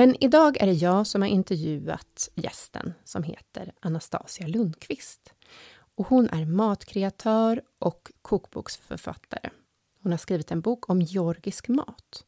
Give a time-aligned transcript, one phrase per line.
[0.00, 5.34] Men idag är det jag som har intervjuat gästen som heter Anastasia Lundqvist.
[5.94, 9.50] Och hon är matkreatör och kokboksförfattare.
[10.02, 12.24] Hon har skrivit en bok om georgisk mat.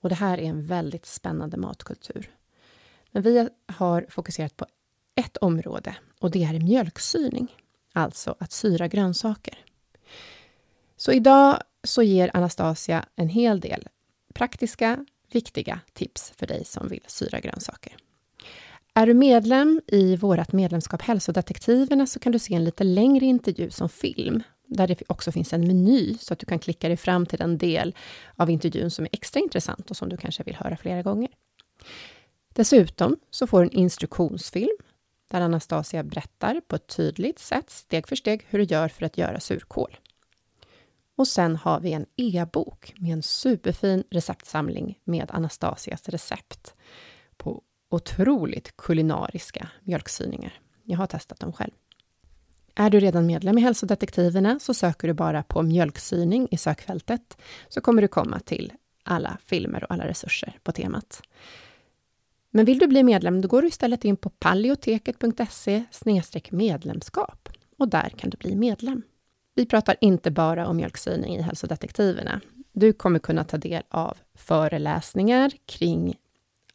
[0.00, 2.30] Och det här är en väldigt spännande matkultur.
[3.10, 4.66] Men vi har fokuserat på
[5.14, 7.54] ett område och det är mjölksyrning.
[7.92, 9.58] alltså att syra grönsaker.
[10.96, 13.88] Så idag så ger Anastasia en hel del
[14.34, 17.96] praktiska, viktiga tips för dig som vill syra grönsaker.
[18.94, 23.70] Är du medlem i vårt medlemskap Hälsodetektiverna så kan du se en lite längre intervju
[23.70, 27.26] som film, där det också finns en meny så att du kan klicka dig fram
[27.26, 27.94] till den del
[28.36, 31.30] av intervjun som är extra intressant och som du kanske vill höra flera gånger.
[32.54, 34.76] Dessutom så får du en instruktionsfilm
[35.30, 39.18] där Anastasia berättar på ett tydligt sätt, steg för steg, hur du gör för att
[39.18, 39.96] göra surkål.
[41.16, 46.74] Och sen har vi en e-bok med en superfin receptsamling med Anastasias recept
[47.36, 50.60] på otroligt kulinariska mjölksyningar.
[50.84, 51.72] Jag har testat dem själv.
[52.74, 57.36] Är du redan medlem i Hälsodetektiverna så söker du bara på mjölksyning i sökfältet
[57.68, 58.72] så kommer du komma till
[59.02, 61.22] alla filmer och alla resurser på temat.
[62.50, 65.84] Men vill du bli medlem, då går du istället in på paleoteket.se
[66.50, 67.48] medlemskap
[67.78, 69.02] och där kan du bli medlem.
[69.56, 72.40] Vi pratar inte bara om mjölksyrning i Hälsodetektiverna.
[72.72, 76.16] Du kommer kunna ta del av föreläsningar kring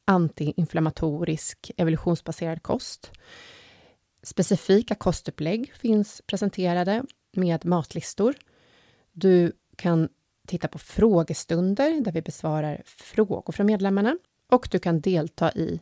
[0.06, 3.12] antiinflammatorisk evolutionsbaserad kost.
[4.24, 8.36] Specifika kostupplägg finns presenterade med matlistor.
[9.12, 10.10] Du kan
[10.48, 14.18] titta på frågestunder där vi besvarar frågor från medlemmarna
[14.52, 15.80] och du kan delta i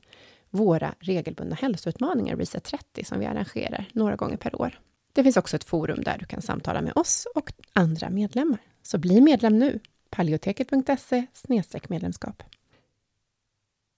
[0.49, 4.79] våra regelbundna hälsoutmaningar, Reset 30, som vi arrangerar några gånger per år.
[5.19, 8.59] Det finns också ett forum där du kan samtala med oss och andra medlemmar.
[8.81, 9.79] Så bli medlem nu!
[10.09, 11.25] paleoteket.se
[11.89, 12.43] medlemskap.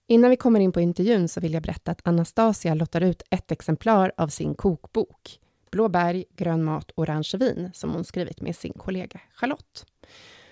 [0.07, 3.51] Innan vi kommer in på intervjun så vill jag berätta att Anastasia lottar ut ett
[3.51, 5.39] exemplar av sin kokbok
[5.71, 9.85] Blå berg, grön mat, orange vin som hon skrivit med sin kollega Charlotte.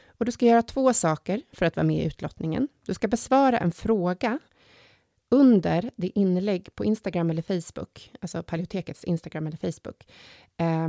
[0.07, 2.67] Och du ska göra två saker för att vara med i utlottningen.
[2.85, 4.39] Du ska besvara en fråga
[5.29, 10.07] under det inlägg på Instagram eller Facebook, alltså Paleotekets Instagram eller Facebook,
[10.57, 10.87] eh,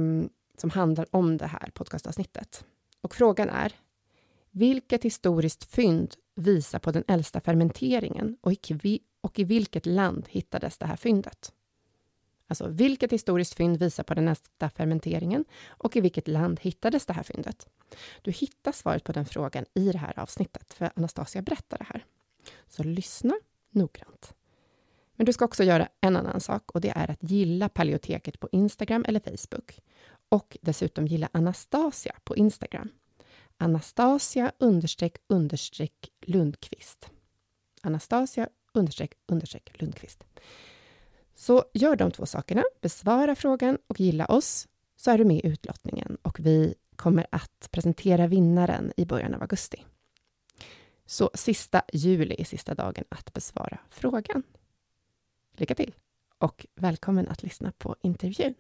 [0.59, 2.65] som handlar om det här podcastavsnittet.
[3.01, 3.73] Och frågan är,
[4.51, 10.79] vilket historiskt fynd visar på den äldsta fermenteringen och i, och i vilket land hittades
[10.79, 11.53] det här fyndet?
[12.47, 17.13] Alltså vilket historiskt fynd visar på den nästa fermenteringen och i vilket land hittades det
[17.13, 17.69] här fyndet?
[18.23, 22.05] Du hittar svaret på den frågan i det här avsnittet, för Anastasia berättar det här.
[22.69, 23.35] Så lyssna
[23.71, 24.35] noggrant.
[25.17, 28.49] Men du ska också göra en annan sak och det är att gilla Paleoteket på
[28.53, 29.81] Instagram eller Facebook.
[30.29, 32.89] Och dessutom gilla Anastasia på Instagram.
[33.57, 37.11] Anastasia understreck understreck Lundqvist.
[37.83, 40.25] Anastasia understreck understreck Lundqvist.
[41.35, 45.47] Så gör de två sakerna, besvara frågan och gilla oss, så är du med i
[45.47, 49.85] utlottningen och vi kommer att presentera vinnaren i början av augusti.
[51.11, 54.43] Så sista juli är sista dagen att besvara frågan.
[55.57, 55.95] Lycka till
[56.39, 58.55] och välkommen att lyssna på intervjun.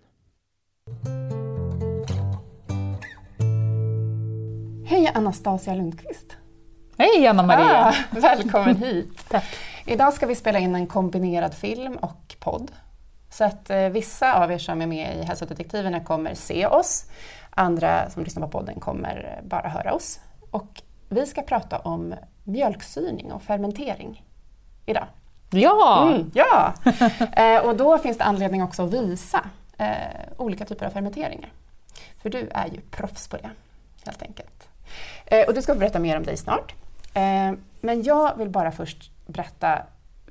[4.86, 6.36] Hej Anastasia Lundqvist!
[6.98, 7.86] Hej Anna-Maria!
[7.86, 9.28] Ah, välkommen hit!
[9.28, 9.44] Tack.
[9.86, 12.72] Idag ska vi spela in en kombinerad film och podd.
[13.30, 17.10] Så att eh, vissa av er som är med i Hälsodetektiverna kommer se oss.
[17.50, 20.20] Andra som lyssnar på podden kommer bara höra oss.
[20.50, 22.14] Och vi ska prata om
[22.44, 24.24] mjölksyning och fermentering
[24.86, 25.06] idag.
[25.50, 26.08] Ja!
[26.08, 26.74] Mm, ja!
[27.32, 29.44] eh, och då finns det anledning också att visa
[29.78, 29.94] eh,
[30.36, 31.52] olika typer av fermenteringar.
[32.22, 33.50] För du är ju proffs på det,
[34.04, 34.68] helt enkelt.
[35.26, 36.74] Eh, och du ska berätta mer om dig snart.
[37.14, 39.82] Eh, men jag vill bara först berätta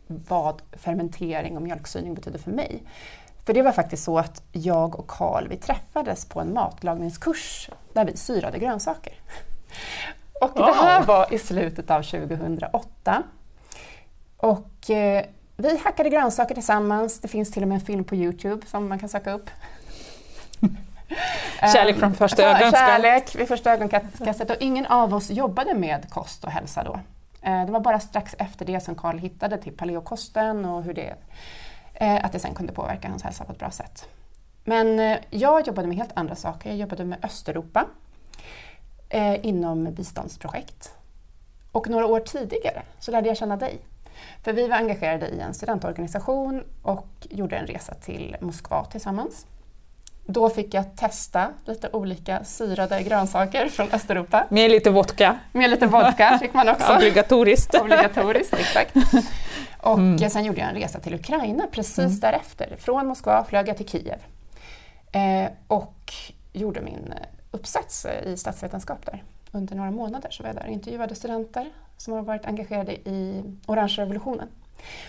[0.08, 2.84] vad fermentering och mjölksyning betyder för mig.
[3.46, 8.06] För det var faktiskt så att jag och Karl vi träffades på en matlagningskurs där
[8.06, 9.14] vi syrade grönsaker.
[10.42, 13.24] Och det här var i slutet av 2008.
[14.38, 15.26] Och eh,
[15.58, 17.20] vi hackade grönsaker tillsammans.
[17.20, 19.50] Det finns till och med en film på Youtube som man kan söka upp.
[21.74, 22.80] Kärlek från första ögonkastet.
[22.80, 24.50] Kärlek vid första ögonkastet.
[24.50, 27.00] Och ingen av oss jobbade med kost och hälsa då.
[27.42, 31.16] Eh, det var bara strax efter det som Karl hittade till paleokosten och hur det,
[31.94, 34.08] eh, att det sen kunde påverka hans hälsa på ett bra sätt.
[34.64, 36.70] Men eh, jag jobbade med helt andra saker.
[36.70, 37.86] Jag jobbade med Östeuropa
[39.42, 40.92] inom biståndsprojekt.
[41.72, 43.80] Och några år tidigare så lärde jag känna dig.
[44.44, 49.46] För vi var engagerade i en studentorganisation och gjorde en resa till Moskva tillsammans.
[50.26, 54.46] Då fick jag testa lite olika syrade grönsaker från Östeuropa.
[54.50, 55.40] Med lite vodka.
[55.52, 56.96] Med lite vodka fick man också.
[56.96, 57.76] Obligatoriskt.
[57.76, 58.96] Obligatoriskt, exakt.
[59.78, 60.30] Och mm.
[60.30, 62.20] sen gjorde jag en resa till Ukraina precis mm.
[62.20, 62.76] därefter.
[62.80, 64.20] Från Moskva flög jag till Kiev
[65.12, 66.14] eh, och
[66.54, 67.14] gjorde min
[67.52, 69.24] uppsats i statsvetenskap där.
[69.52, 73.44] Under några månader så var jag där och intervjuade studenter som har varit engagerade i
[73.68, 74.48] orange revolutionen.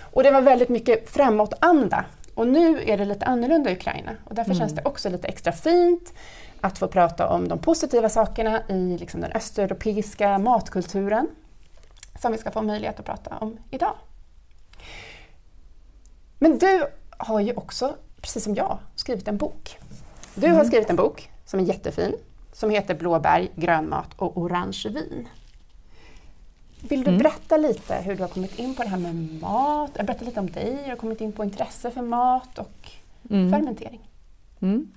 [0.00, 2.04] Och det var väldigt mycket framåtanda
[2.34, 4.58] och nu är det lite annorlunda i Ukraina och därför mm.
[4.58, 6.14] känns det också lite extra fint
[6.60, 11.28] att få prata om de positiva sakerna i liksom den östeuropeiska matkulturen
[12.20, 13.94] som vi ska få möjlighet att prata om idag.
[16.38, 16.86] Men du
[17.18, 19.78] har ju också, precis som jag, skrivit en bok.
[20.34, 20.56] Du mm.
[20.56, 22.14] har skrivit en bok som är jättefin,
[22.60, 25.28] som heter Blåbär, grönmat och orange vin.
[26.80, 27.18] Vill du mm.
[27.18, 29.94] berätta lite hur du har kommit in på det här med mat?
[29.94, 32.90] Berätta lite om dig, hur du har kommit in på intresse för mat och
[33.30, 33.52] mm.
[33.52, 34.00] fermentering.
[34.60, 34.90] Mm.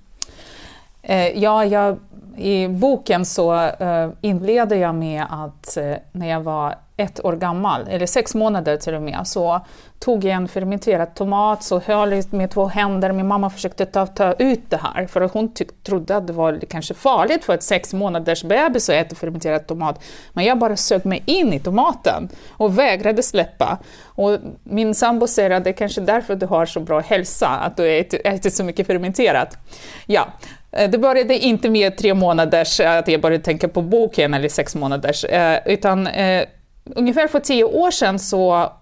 [1.02, 1.98] Eh, ja, jag,
[2.36, 7.88] i boken så eh, inleder jag med att eh, när jag var ett år gammal,
[7.88, 9.60] eller sex månader till och med, så
[9.98, 14.06] tog jag en fermenterad tomat, så höll jag med två händer, min mamma försökte ta,
[14.06, 17.62] ta ut det här, för hon hon trodde att det var kanske farligt för ett
[17.62, 20.02] sex månaders bebis att äta fermenterad tomat.
[20.32, 23.78] Men jag bara sög mig in i tomaten och vägrade släppa.
[24.04, 27.76] Och min sambo säger att det är kanske därför du har så bra hälsa, att
[27.76, 29.58] du äter, äter så mycket fermenterat.
[30.06, 30.26] Ja,
[30.72, 34.74] eh, det började inte med tre månaders, att jag började tänka på boken, eller sex
[34.74, 36.44] månaders, eh, utan eh,
[36.84, 38.72] ungefär för tio år sedan så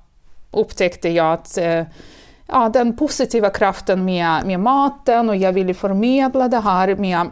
[0.50, 1.84] upptäckte jag att eh,
[2.46, 7.30] ja, den positiva kraften med, med maten och jag ville förmedla det här med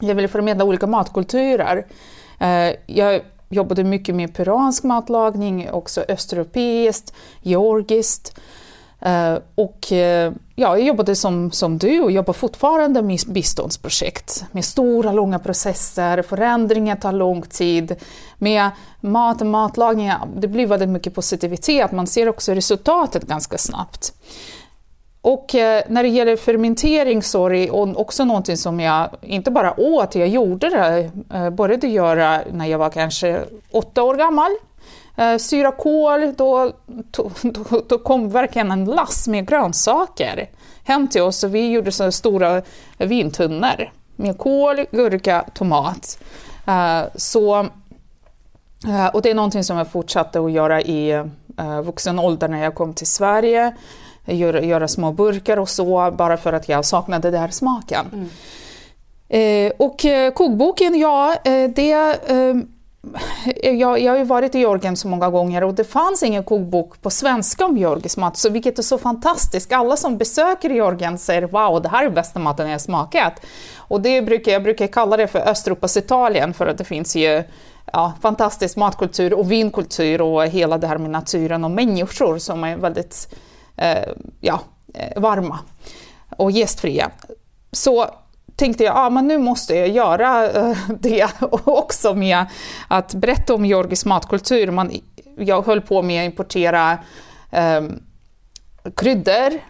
[0.00, 1.86] jag ville förmedla olika matkulturer.
[2.40, 8.40] Eh, jag jobbade mycket med peruansk matlagning, också östeuropeiskt, georgiskt.
[9.00, 9.92] Eh, och
[10.56, 16.22] ja, jag jobbade som, som du och jobbar fortfarande med biståndsprojekt med stora, långa processer,
[16.22, 17.96] förändringar tar lång tid.
[18.38, 18.70] Med
[19.00, 24.12] mat och matlagning, det blir väldigt mycket positivitet, man ser också resultatet ganska snabbt.
[25.20, 29.80] Och eh, när det gäller fermentering så är det också någonting som jag inte bara
[29.80, 34.50] åt, jag gjorde det, eh, började göra när jag var kanske åtta år gammal
[35.16, 37.30] eh, syra kål, då, då,
[37.88, 40.50] då, kom verkligen en lass med grönsaker
[40.84, 42.62] hem till oss och vi gjorde så stora
[42.98, 46.18] vintunnor med kål, gurka, tomat.
[46.66, 47.60] Eh, så,
[48.86, 51.24] eh, och det är någonting som jag fortsatte att göra i
[51.84, 53.76] vuxen ålder när jag kom till Sverige.
[54.24, 58.06] göra, göra små burkar och så, bara för att jag saknade den här smaken.
[58.12, 58.28] Mm.
[59.28, 60.04] Eh, och
[60.34, 61.36] kokboken, ja,
[61.74, 61.92] det...
[62.30, 62.54] Eh,
[63.62, 67.02] jag, jag har ju varit i Georgien så många gånger och det fanns ingen kokbok
[67.02, 69.72] på svenska om georgisk mat, så vilket är så fantastiskt.
[69.72, 73.32] Alla som besöker Georgien säger wow, det här är bästa maten jag smakat.
[73.76, 77.42] Och det brukar, jag brukar kalla det för Östeuropas Italien för att det finns ju
[77.92, 82.76] ja, fantastisk matkultur och vinkultur och hela det här med naturen och människor som är
[82.76, 83.34] väldigt
[83.76, 84.08] eh,
[84.40, 84.60] ja,
[84.94, 85.58] eh, varma
[86.36, 87.10] och gästfria.
[87.72, 88.06] Så
[88.56, 91.28] tänkte jag, ah, men nu måste jag göra eh, det
[91.64, 92.46] också med
[92.88, 94.70] att berätta om georgisk matkultur.
[94.70, 94.90] Man,
[95.38, 96.98] jag höll på med att importera
[97.50, 98.00] ehm,
[98.84, 99.60] eh, kryddor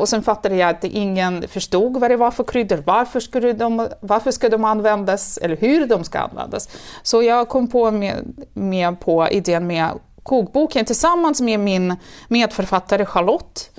[0.00, 3.88] och sen fattade jag att ingen förstod vad det var för kryddor, varför, skulle de,
[4.00, 6.68] varför ska de användas eller hur de ska användas.
[7.02, 9.90] Så jag kom på med, med på idén med
[10.22, 11.96] kokboken tillsammans med min
[12.28, 13.70] medförfattare Charlotte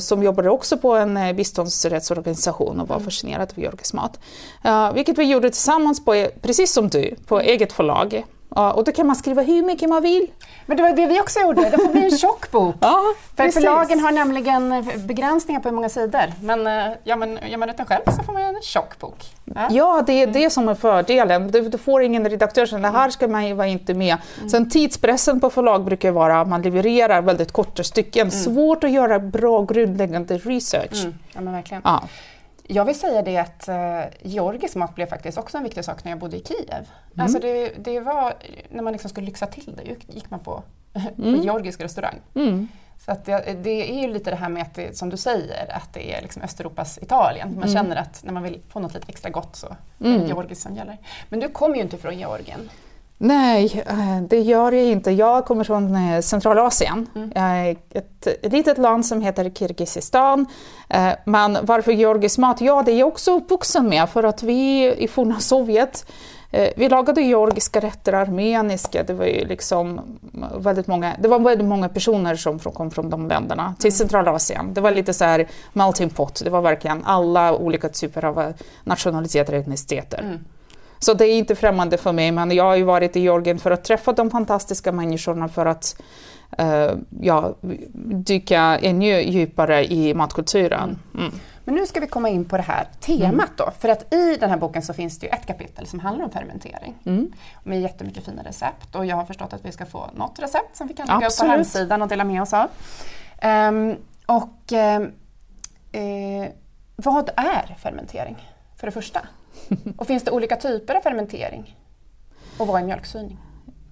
[0.00, 3.04] som jobbade också på en uh, biståndsrättsorganisation och var mm.
[3.04, 4.20] fascinerad av georgisk mat.
[4.66, 7.48] Uh, vilket vi gjorde tillsammans, på, precis som du, på mm.
[7.48, 8.24] eget förlag.
[8.54, 10.26] Ja, och då kan man skriva hur mycket man vill.
[10.66, 12.74] Men det var det vi också gjorde, det får bli en tjock bok.
[12.80, 13.02] ja,
[13.36, 13.54] För precis.
[13.54, 16.32] förlagen har nämligen begränsningar på hur många sidor.
[16.42, 19.24] Men eh, gör man, gör man ut den själv så får man en tjock bok.
[19.44, 21.50] Ja, ja det är det som är fördelen.
[21.50, 24.16] Du, du får ingen redaktör som det här ska man vara inte med.
[24.38, 24.48] Mm.
[24.48, 28.28] Sen tidspressen på förlag brukar vara att man levererar väldigt korta stycken.
[28.28, 28.30] Mm.
[28.30, 31.00] Svårt att göra bra grundläggande research.
[31.02, 31.14] Mm.
[31.32, 31.82] Ja, men verkligen.
[31.84, 32.02] Ja.
[32.72, 36.12] Jag vill säga det att uh, georgisk mat blev faktiskt också en viktig sak när
[36.12, 36.68] jag bodde i Kiev.
[36.68, 36.86] Mm.
[37.16, 38.34] Alltså det, det var,
[38.70, 40.62] när man liksom skulle lyxa till det gick man på,
[41.16, 41.42] på mm.
[41.42, 42.20] georgisk restaurang.
[42.34, 42.68] Mm.
[42.98, 45.76] Så att det, det, är ju lite det här med att det, som du säger,
[45.76, 47.48] att det är liksom Östeuropas Italien.
[47.48, 47.74] Man mm.
[47.74, 50.26] känner att när man vill få något lite extra gott så är det mm.
[50.26, 50.98] georgiskt som gäller.
[51.28, 52.70] Men du kommer ju inte från Georgien.
[53.22, 55.10] Nej, eh, det gör jag inte.
[55.10, 57.06] Jag kommer från eh, Centralasien.
[57.14, 57.76] Mm.
[57.90, 60.46] Ett litet land som heter Kirgizistan.
[60.88, 62.60] Eh, men varför georgisk mat?
[62.60, 66.06] Ja, det är jag också uppvuxen med för att vi i forna Sovjet
[66.76, 70.00] vi lagade georgiska rätter, armeniska, det var ju liksom
[70.58, 73.96] väldigt många, det var väldigt många personer som kom från de länderna till mm.
[73.98, 74.74] Centralasien.
[74.74, 78.52] Det var lite så här melting pot, det var verkligen alla olika typer av
[78.84, 80.18] nationaliteter och etniciteter.
[80.18, 80.38] Mm.
[81.02, 83.70] Så det är inte främmande för mig, men jag har ju varit i Georgien för
[83.70, 86.02] att träffa de fantastiska människorna för att
[86.60, 87.54] uh, ja,
[88.04, 90.98] dyka ännu djupare i matkulturen.
[91.14, 91.26] Mm.
[91.26, 91.40] mm.
[91.64, 94.50] Men nu ska vi komma in på det här temat då, för att i den
[94.50, 96.94] här boken så finns det ju ett kapitel som handlar om fermentering.
[97.04, 97.32] Mm.
[97.64, 100.86] Med jättemycket fina recept och jag har förstått att vi ska få något recept som
[100.86, 102.68] vi kan lägga upp på hemsidan och dela med oss av.
[103.42, 105.12] Um, och um,
[105.92, 106.48] eh,
[106.96, 108.36] vad är fermentering,
[108.76, 109.20] för det första?
[109.96, 111.76] Och finns det olika typer av fermentering?
[112.58, 113.38] Och vad är mjölksyning?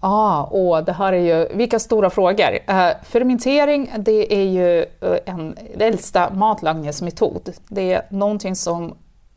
[0.00, 2.58] Ah, det här är ju, vilka stora frågor.
[2.66, 7.52] Eh, fermentering, det är ju eh, en äldsta matlagningsmetod.
[7.68, 8.94] Det är någonting som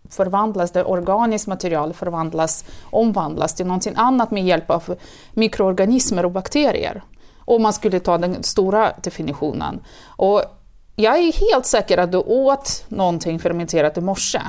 [0.09, 4.95] förvandlas, det organiskt material förvandlas, omvandlas till någonting annat med hjälp av
[5.33, 7.03] mikroorganismer och bakterier.
[7.45, 9.79] Om man skulle ta den stora definitionen.
[10.05, 10.43] Och
[10.95, 14.41] jag är helt säker att du åt någonting fermenterat i morse.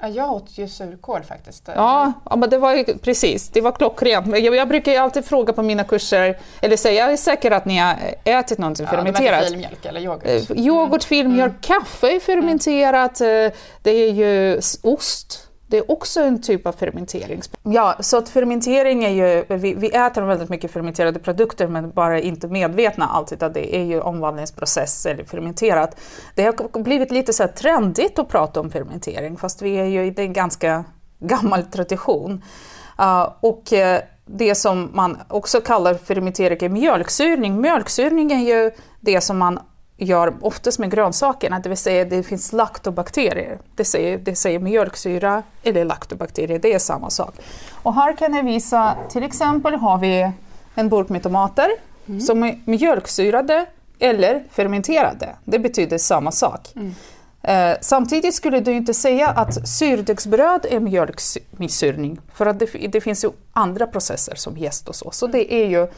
[0.00, 1.68] Ja, jag åt ju surkål faktiskt.
[1.74, 4.26] Ja, ja men det var precis, det var klockrent.
[4.26, 7.78] Jag, jag brukar alltid fråga på mina kurser, eller säga, jag är säker att ni
[7.78, 9.44] har ätit någonting ja, fermenterat.
[9.44, 10.50] filmjölk eller yoghurt?
[10.50, 11.60] Eh, yoghurt, filmjölk, mm.
[11.60, 13.52] kaffe är fermenterat, mm.
[13.82, 15.48] det är ju ost.
[15.74, 17.40] Det är också en typ av fermentering.
[17.62, 22.20] Ja, så att fermentering är ju, vi, vi äter väldigt mycket fermenterade produkter men bara
[22.20, 26.00] inte medvetna alltid att det är ju omvandlingsprocess eller fermenterat.
[26.34, 30.04] Det har blivit lite så här trendigt att prata om fermentering fast vi är ju
[30.04, 30.84] i en ganska
[31.18, 32.44] gammal tradition.
[33.00, 37.60] Uh, och uh, det som man också kallar fermentering är mjölksyrning.
[37.60, 39.58] Mjölksyrning är ju det som man
[39.96, 43.58] gör oftast med grönsakerna, det vill säga det finns laktobakterier.
[43.74, 47.34] Det säger, det säger mjölksyra eller laktobakterier, det är samma sak.
[47.82, 50.32] Och här kan jag visa, till exempel har vi
[50.74, 51.68] en burk med tomater
[52.06, 52.20] mm.
[52.20, 53.66] som är mjölksyrade
[53.98, 55.36] eller fermenterade.
[55.44, 56.72] Det betyder samma sak.
[56.76, 56.94] Mm.
[57.42, 63.24] Eh, samtidigt skulle du inte säga att surdegsbröd är mjölksyrning, för att det, det finns
[63.24, 65.10] ju andra processer som jäst och så.
[65.10, 65.88] Så det är ju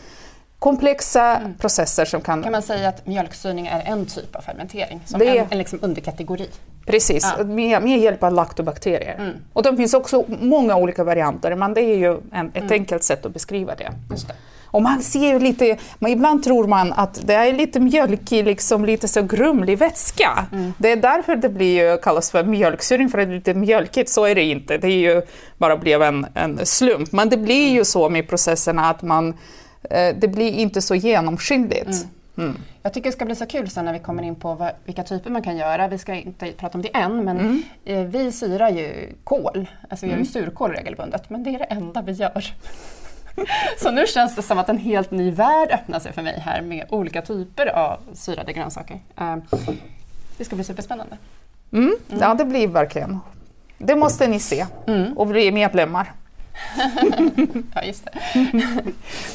[0.58, 1.54] komplexa mm.
[1.54, 2.42] processer som kan...
[2.42, 5.00] Kan man säga att mjölksyrning är en typ av fermentering?
[5.06, 5.38] Som det...
[5.38, 6.48] en, en liksom underkategori?
[6.86, 7.44] Precis, ja.
[7.44, 9.14] med, med hjälp av laktobakterier.
[9.18, 9.32] Mm.
[9.52, 12.72] Och det finns också många olika varianter, men det är ju en, ett mm.
[12.72, 13.92] enkelt sätt att beskriva det.
[14.08, 14.34] det.
[14.64, 18.84] Och man ser ju lite, men ibland tror man att det är lite mjölkig, liksom
[18.84, 20.46] lite så grumlig vätska.
[20.52, 20.72] Mm.
[20.78, 24.10] Det är därför det blir ju, kallas för mjölksyrning, för att det är lite mjölkigt.
[24.10, 25.22] Så är det inte, det är ju
[25.58, 27.12] bara blev en, en slump.
[27.12, 29.34] Men det blir ju så med processerna att man
[30.20, 31.86] det blir inte så genomskinligt.
[31.86, 32.08] Mm.
[32.38, 32.56] Mm.
[32.82, 35.02] Jag tycker det ska bli så kul sen när vi kommer in på vad, vilka
[35.02, 35.88] typer man kan göra.
[35.88, 39.66] Vi ska inte prata om det än, men eh, vi syrar ju kål.
[39.88, 42.54] Alltså vi gör ju surkål regelbundet, men det är det enda vi gör.
[43.78, 46.62] så nu känns det som att en helt ny värld öppnar sig för mig här
[46.62, 49.00] med olika typer av syrade grönsaker.
[49.18, 49.36] Eh,
[50.38, 51.16] det ska bli superspännande.
[51.72, 51.96] Mm.
[52.20, 53.18] Ja, det blir verkligen.
[53.78, 55.18] Det måste ni se Mm.
[55.18, 56.12] och bli medlemmar.
[57.74, 58.12] Ja, just det.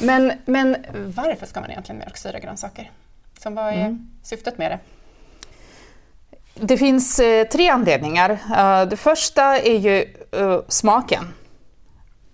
[0.00, 0.76] men, men
[1.16, 2.90] varför ska man egentligen mjölksyra grönsaker?
[3.38, 4.78] Som vad är syftet med det?
[6.54, 8.30] Det finns eh, tre anledningar.
[8.30, 11.24] Eh, det första är ju eh, smaken.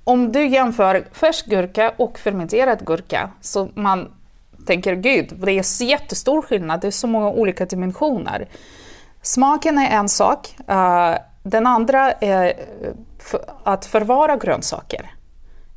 [0.04, 4.12] Om du jämför färsk gurka och fermenterad gurka så man
[4.66, 8.48] tänker gud, det är så jättestor skillnad, det är så många olika dimensioner.
[9.22, 10.56] Smaken är en sak.
[11.42, 12.52] Den andra är
[13.64, 15.10] att förvara grönsaker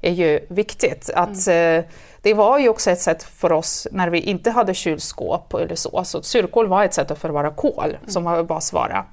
[0.01, 1.09] är ju viktigt.
[1.15, 1.83] Att, eh,
[2.21, 6.03] det var ju också ett sätt för oss när vi inte hade kylskåp eller så,
[6.03, 9.05] så surkål var ett sätt att förvara kål som var basvara.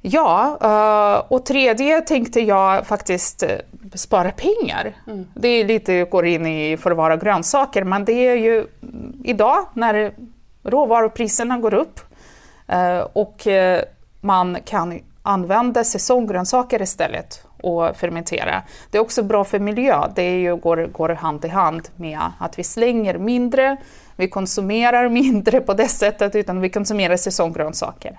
[0.00, 3.48] Ja, eh, och tredje tänkte jag faktiskt eh,
[3.94, 4.96] spara pengar.
[5.34, 10.14] Det är lite går in i förvara grönsaker, men det är ju mm, idag när
[10.62, 12.00] råvarupriserna går upp
[13.12, 13.46] och
[14.20, 18.62] man kan använda säsonggrönsaker istället och fermentera.
[18.90, 20.08] Det är också bra för miljö.
[20.14, 23.76] Det är ju, går, går hand i hand med att vi slänger mindre,
[24.16, 28.18] vi konsumerar mindre på det sättet, utan vi konsumerar säsonggrönsaker.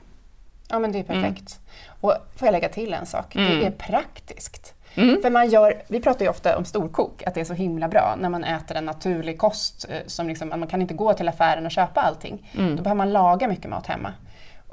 [0.70, 1.60] Ja men det är perfekt.
[2.02, 3.36] Och får jag lägga till en sak?
[3.36, 3.60] Mm.
[3.60, 4.74] Det är praktiskt.
[4.94, 8.16] För man gör, vi pratar ju ofta om storkok, att det är så himla bra
[8.20, 9.86] när man äter en naturlig kost.
[9.90, 12.52] eh, Som liksom, man kan inte gå till affären och köpa allting.
[12.58, 12.76] Mm.
[12.76, 14.14] Då behöver man laga mycket mat hemma.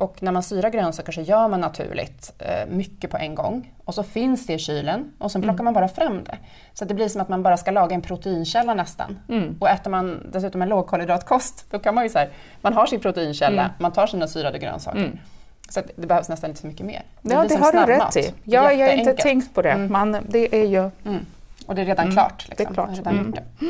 [0.01, 3.73] Och när man syrar grönsaker så gör man naturligt eh, mycket på en gång.
[3.85, 6.39] Och så finns det i kylen och sen plockar man bara fram det.
[6.75, 9.19] Så det blir som att man bara ska laga en proteinkälla nästan.
[9.59, 12.29] Och äter man dessutom en lågkolhydratkost, då kan man ju så här,
[12.61, 15.21] man har sin proteinkälla, man tar sina syrade grönsaker.
[15.69, 17.03] Så att det behövs nästan inte så mycket mer.
[17.23, 18.35] Ja, blir det har du rätt i.
[18.45, 20.91] Ja, jag har inte tänkt på det, men det är ju...
[21.05, 21.27] Mm.
[21.67, 22.49] Och det är redan klart.
[22.49, 22.55] Liksom.
[22.57, 22.89] det är klart.
[22.89, 23.67] Man har Redan gjort det.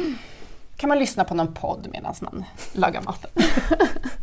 [0.76, 3.30] Kan man lyssna på någon podd medan man lagar maten?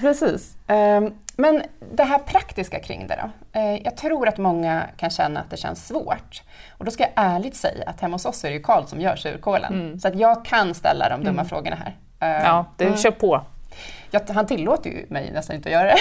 [0.00, 0.56] Precis.
[0.66, 3.58] Ehm, Men det här praktiska kring det då?
[3.60, 6.42] Eh, Jag tror att många kan känna att det känns svårt.
[6.78, 9.00] Och då ska jag ärligt säga att hemma hos oss är det ju Karl som
[9.00, 10.00] gör surkålen.
[10.00, 11.96] Så att jag kan ställa de dumma frågorna här.
[12.20, 13.44] Ehm, Ja, det kör på.
[14.10, 15.96] jag, han tillåter ju mig nästan inte att göra det.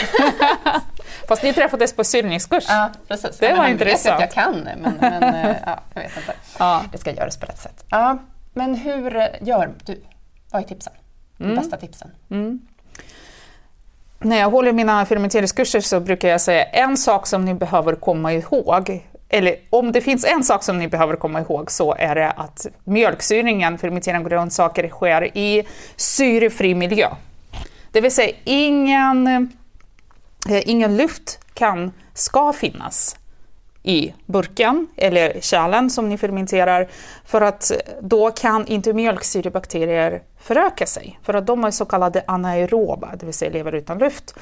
[1.28, 2.66] Fast ni träffades på syrningskurs.
[2.68, 3.38] Ja, precis.
[3.38, 4.16] Det Ja, var han vet intressant.
[4.16, 6.34] att jag kan, men, men eh, ja, jag vet inte.
[6.60, 6.82] Ja.
[6.92, 7.86] Det ska göras på rätt sätt.
[7.90, 8.18] Ja,
[8.54, 10.04] men hur eh, gör du?
[10.52, 10.94] Vad är tipsen?
[11.38, 12.12] De bästa tipsen?
[14.24, 18.34] När jag håller mina fermenteringskurser så brukar jag säga en sak som ni behöver komma
[18.34, 22.32] ihåg, eller om det finns en sak som ni behöver komma ihåg så är det
[22.32, 27.08] att mjölksyringen, fermenterade grönsaker, sker i syrefri miljö.
[27.92, 29.28] Det vill säga ingen,
[30.50, 33.16] eh, ingen luft kan, ska finnas
[33.84, 36.88] i burken eller kärlen som ni fermenterar
[37.26, 43.10] för att då kan inte mjölksyrebakterier föröka sig för att de är så kallade anaeroba,
[43.20, 44.36] det vill säga lever utan luft.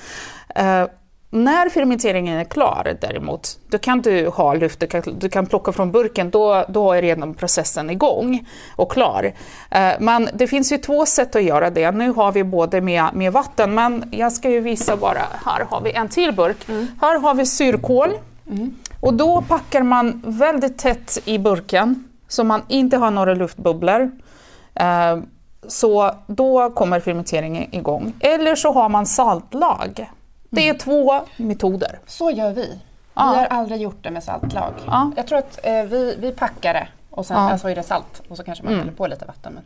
[0.56, 0.86] Eh,
[1.32, 5.72] när fermenteringen är klar däremot, då kan du ha luft, du kan, du kan plocka
[5.72, 9.34] från burken, då, då är redan processen igång och klar.
[9.72, 11.92] Eh, men det finns ju två sätt att göra det.
[11.92, 15.82] Nu har vi både med, med vatten, men jag ska ju visa bara, här har
[15.82, 16.68] vi en till burk.
[17.02, 18.10] Här har vi syrkål.
[19.02, 24.12] Och då packar man väldigt tätt i burken så man inte har några luftbubblor.
[24.76, 25.18] Eh,
[25.68, 28.14] Så då kommer fermenteringen igång.
[28.20, 30.12] Eller så har man saltlag.
[30.50, 32.00] Det är två metoder.
[32.08, 32.80] Så gör vi.
[33.14, 33.32] Ja.
[33.32, 34.74] Vi har aldrig gjort det med saltlag.
[34.86, 35.12] Ja.
[35.16, 37.42] Jag tror att eh, vi, vi packar det och sen Ja.
[37.42, 37.52] Mm.
[37.54, 39.54] alltså är det salt och så kanske man häller på lite vatten.
[39.54, 39.64] Men...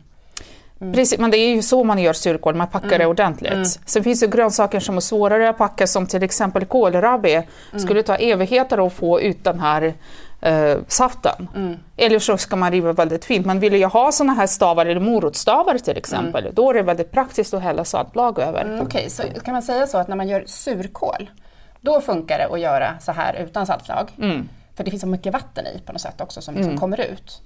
[0.78, 3.52] Precis, men det är ju så man gör surkål, man packar det ordentligt.
[3.52, 3.64] Mm.
[3.64, 7.34] Sen finns det grönsaker som är svårare att packa som till exempel kålrabi.
[7.34, 7.46] Mm.
[7.76, 9.94] skulle ta evigheter att få ut den här
[10.40, 11.48] eh, saften.
[11.56, 11.76] Mm.
[11.96, 13.46] Eller så ska man riva väldigt fint.
[13.46, 17.10] Men vill jag ha såna här stavar eller morotstavar till exempel, då är det väldigt
[17.10, 18.64] praktiskt att hälla saltlag över.
[18.64, 21.30] Mm, Okej, så kan man säga så att när man gör surkål,
[21.80, 24.10] då funkar det att göra så här utan saltlag?
[24.18, 24.48] Mm.
[24.76, 27.42] För det finns så mycket vatten i på något sätt också som, som kommer ut.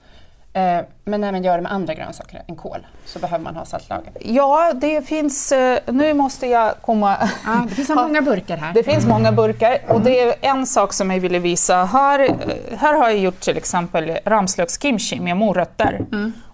[0.52, 3.64] Eh, men när man gör det med andra grönsaker än kål så behöver man ha
[3.64, 4.12] saltlager.
[4.20, 5.52] Ja, det finns...
[5.52, 7.16] eh, Nu måste jag komma...
[7.46, 8.72] Ja, det finns många burkar här.
[8.74, 11.84] Det finns många burkar och det är en sak som jag ville visa.
[11.84, 12.30] Här, eh,
[12.78, 16.00] här har jag gjort till exempel ramslökskimchi med morötter.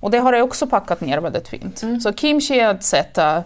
[0.01, 1.79] Och det har jag också packat ner väldigt fint.
[2.03, 3.37] Så kimchi är ett sätt eh,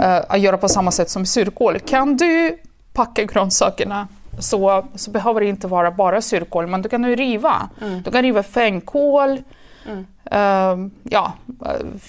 [0.00, 1.78] eh, att göra på samma sätt som surkål.
[1.80, 2.58] Kan du
[2.92, 7.68] packa grönsakerna så, så behöver det inte vara bara surkål, men du kan ju riva.
[8.04, 9.42] Du kan riva fänkål,
[9.86, 11.32] Uh, ja,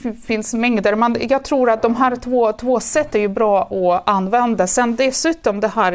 [0.04, 0.96] det finns mängder.
[0.96, 4.68] Men jag tror att de här två, två sätten är bra att använda.
[4.68, 5.94] Sen dessutom det här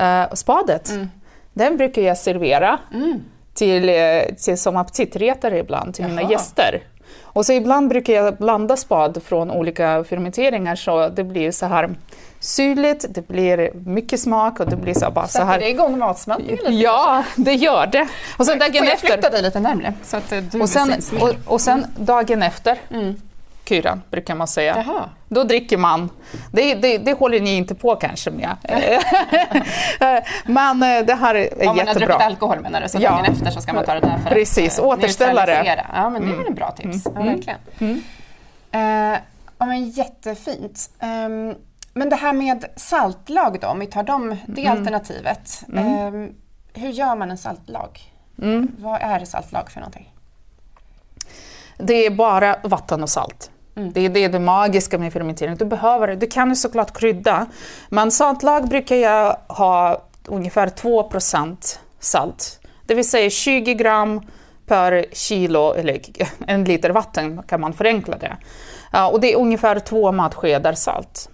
[0.00, 1.08] uh, spadet, mm.
[1.52, 3.20] den brukar jag servera mm.
[3.54, 6.14] till, eh, till, som aptitretare ibland till Jaha.
[6.14, 6.82] mina gäster.
[7.22, 11.90] Och så ibland brukar jag blanda spad från olika fermenteringar så det blir så här
[12.40, 15.58] syrligt, det blir mycket smak och det blir så bara så här.
[15.58, 16.72] det igång matsmältningen lite?
[16.72, 18.08] Ja, det gör det.
[18.38, 19.08] Och sen dagen Får jag efter...
[19.08, 19.94] flytta dig lite närmre?
[20.02, 23.14] Så att du och, sen, och, och sen dagen efter mm
[23.68, 24.84] kyran, brukar man säga.
[24.86, 25.08] Jaha.
[25.28, 26.10] Då dricker man.
[26.52, 28.56] Det, det, det håller ni inte på kanske med.
[30.46, 31.70] men eh, det här är jättebra.
[31.70, 33.10] Om man har druckit alkohol menar du, så ja.
[33.10, 35.86] dagen efter så ska man ta det där för Precis, att eh, återställare.
[35.94, 37.06] Ja, men det är väl en bra tips.
[37.06, 37.26] Mm.
[37.26, 37.58] Ja, verkligen.
[37.78, 38.02] Mm.
[38.74, 39.18] Uh,
[39.58, 40.90] ja, men jättefint.
[41.00, 41.54] Um,
[41.94, 44.78] men det här med saltlag då, om vi tar dem, det mm.
[44.78, 45.64] alternativet.
[45.68, 46.34] Um,
[46.74, 48.12] hur gör man en saltlag?
[48.42, 48.68] Mm.
[48.78, 50.12] Vad är saltlag för någonting?
[51.78, 53.50] Det är bara vatten och salt.
[53.76, 53.92] Mm.
[53.92, 55.56] Det, är, det är det magiska med fermentering.
[55.56, 57.46] Du, behöver, du kan ju såklart krydda,
[57.88, 62.60] men saltlag brukar jag ha ungefär 2% salt.
[62.86, 64.20] Det vill säga 20 gram
[64.66, 66.00] per kilo, eller
[66.46, 68.36] en liter vatten kan man förenkla det.
[69.12, 71.30] Och det är ungefär två matskedar salt.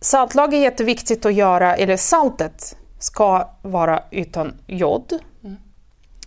[0.00, 5.12] Saltlag är jätteviktigt att göra, eller saltet ska vara utan jod.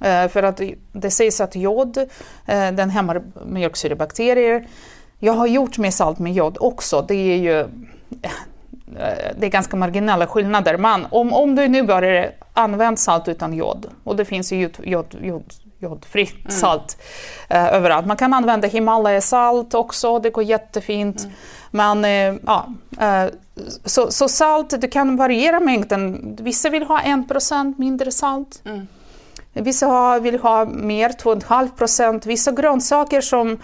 [0.02, 1.98] Eh, för att det sägs att jod,
[2.46, 4.68] eh, den hämmar mjölksyrebakterier.
[5.20, 7.02] Jag har gjort med salt med jod också.
[7.02, 8.32] Det är ju eh,
[9.38, 10.78] det är ganska marginella skillnader.
[10.78, 14.78] Men om, om du nu börjar använda salt utan jod, och det finns ju jod,
[14.84, 16.52] jod, jod, jodfritt mm.
[16.52, 17.02] salt
[17.48, 18.08] eh, överallt.
[18.08, 21.20] Man kan använda Himalaya-salt också, det går jättefint.
[21.20, 21.34] Mm.
[21.72, 22.68] Men eh, ja,
[23.00, 23.32] eh,
[23.86, 26.36] så, så, salt, du kan variera mängden.
[26.42, 28.62] Vissa vill ha 1% mindre salt.
[28.66, 28.88] Mm.
[29.54, 32.26] Vissa vill ha mer, 2,5 procent.
[32.26, 33.58] Vissa grönsaker som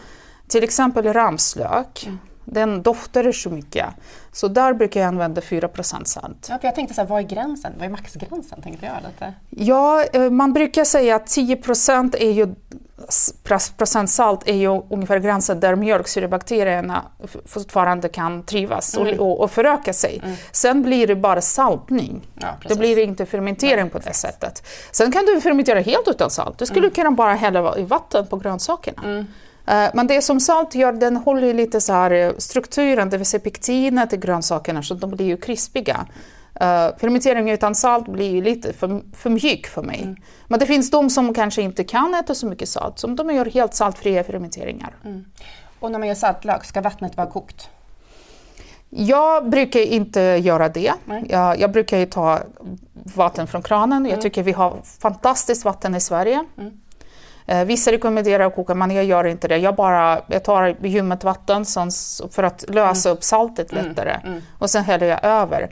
[0.47, 2.19] till exempel ramslök, mm.
[2.45, 3.85] den doftar så mycket.
[4.31, 6.47] Så där brukar jag använda 4 procent salt.
[6.49, 7.73] Ja, för jag tänkte så här, vad är gränsen?
[7.77, 8.61] Vad är maxgränsen?
[8.61, 9.33] Tänkte jag lite.
[9.49, 12.55] Ja, eh, man brukar säga att 10 procent är ju
[13.77, 17.03] procent salt är ju ungefär gränsen där mjölksyrebakterierna
[17.45, 19.19] fortfarande kan trivas mm.
[19.19, 20.21] och, och föröka sig.
[20.23, 20.35] Mm.
[20.51, 22.27] Sen blir det bara saltning.
[22.35, 24.67] Ja, det blir inte fermentering Nej, på det sättet.
[24.91, 26.57] Sen kan du fermentera helt utan salt.
[26.57, 26.91] Du skulle mm.
[26.91, 29.03] kunna bara hälla i vatten på grönsakerna.
[29.03, 29.25] Mm.
[29.67, 33.25] Eh, men det som salt gör, den håller lite så här eh, strukturen, det vill
[33.25, 36.05] säga pektinet i grönsakerna, så de blir ju krispiga.
[36.61, 40.01] Uh, fermentering utan salt blir lite för, för mjuk för mig.
[40.03, 40.15] Mm.
[40.47, 43.45] Men det finns de som kanske inte kan äta så mycket salt, som de gör
[43.45, 44.95] helt saltfria fermenteringar.
[45.03, 45.25] Mm.
[45.79, 47.69] Och när man gör saltlök, ska vattnet vara kokt?
[48.89, 50.93] Jag brukar inte göra det.
[51.27, 52.39] Jag, jag, brukar ta
[53.15, 53.97] vatten från kranen.
[53.97, 54.11] Mm.
[54.11, 56.45] Jag tycker vi har fantastiskt vatten i Sverige.
[56.57, 56.71] Mm.
[57.45, 59.57] Eh, vissa rekommenderar att koka, men jag gör inte det.
[59.57, 61.65] Jag, bara, jag tar ljummet vatten
[62.31, 63.17] för att lösa mm.
[63.17, 63.85] upp saltet mm.
[63.85, 64.41] lättare mm.
[64.59, 65.69] och sen häller jag över.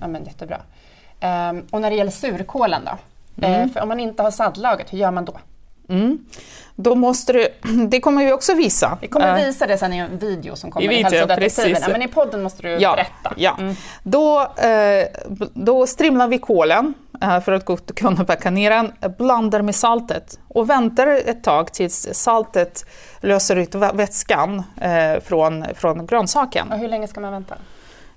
[0.00, 0.06] Ja.
[0.06, 0.60] Ja, men jättebra.
[1.50, 2.98] Um, och när det gäller surkålen då?
[3.46, 3.62] Mm.
[3.62, 5.38] Uh, för om man inte har saltlaget, hur gör man då?
[5.88, 6.18] Mm.
[6.76, 7.48] Då måste du,
[7.88, 8.98] det kommer vi också visa.
[9.00, 11.88] Vi kommer uh, visa det sen i en video som kommer i, video, i hälsodetektiverna,
[11.88, 13.34] men i podden måste du ja, berätta.
[13.36, 13.56] Ja.
[13.58, 13.74] Mm.
[14.02, 16.94] Då, uh, då strimlar vi kålen
[17.44, 22.86] för att kunna packa ner den, blandar med saltet och väntar ett tag tills saltet
[23.20, 24.62] löser ut vätskan
[25.22, 26.72] från, från grönsaken.
[26.72, 27.54] Och hur länge ska man vänta?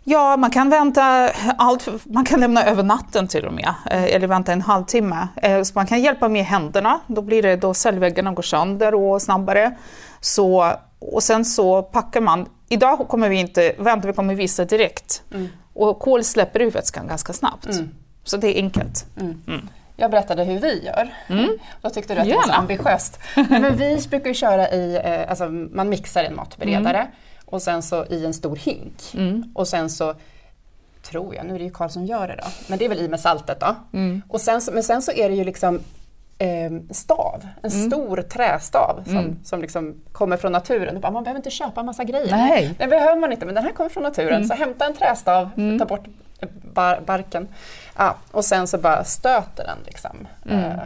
[0.03, 4.27] Ja, man kan vänta allt, man kan lämna över natten till och med, eh, eller
[4.27, 5.27] vänta en halvtimme.
[5.35, 9.21] Eh, så man kan hjälpa med händerna, då blir det då cellväggarna går sönder och
[9.21, 9.75] snabbare.
[10.19, 15.23] Så, och sen så packar man, idag kommer vi inte vänta, vi kommer visa direkt.
[15.33, 15.47] Mm.
[15.73, 17.69] Och kol släpper ut vätskan ganska snabbt.
[17.69, 17.89] Mm.
[18.23, 19.05] Så det är enkelt.
[19.19, 19.41] Mm.
[19.47, 19.69] mm.
[19.95, 21.13] Jag berättade hur vi gör.
[21.27, 21.49] Mm.
[21.81, 22.41] Då tyckte du att Gärna.
[22.41, 23.19] det var så ambitiöst.
[23.49, 27.11] Men vi brukar ju köra i, eh, alltså man mixar en matberedare mm
[27.49, 29.13] och sen så i en stor hink.
[29.13, 29.51] Mm.
[29.55, 30.15] Och sen så
[31.01, 32.99] tror jag, nu är det ju Karl som gör det då, men det är väl
[32.99, 33.75] i med saltet då.
[33.93, 34.21] Mm.
[34.27, 35.79] Och sen så, men sen så är det ju liksom
[36.37, 37.91] eh, stav, en mm.
[37.91, 39.37] stor trästav som, mm.
[39.43, 41.01] som liksom kommer från naturen.
[41.01, 42.31] Bara, man behöver inte köpa en massa grejer.
[42.31, 42.75] Nej.
[42.77, 44.35] Det behöver man inte, men den här kommer från naturen.
[44.35, 44.47] Mm.
[44.47, 45.79] Så hämta en trästav, mm.
[45.79, 46.05] ta bort
[46.73, 47.47] bar barken
[47.97, 49.77] ja, och sen så bara stöter den.
[49.85, 50.27] Liksom.
[50.49, 50.79] Eh,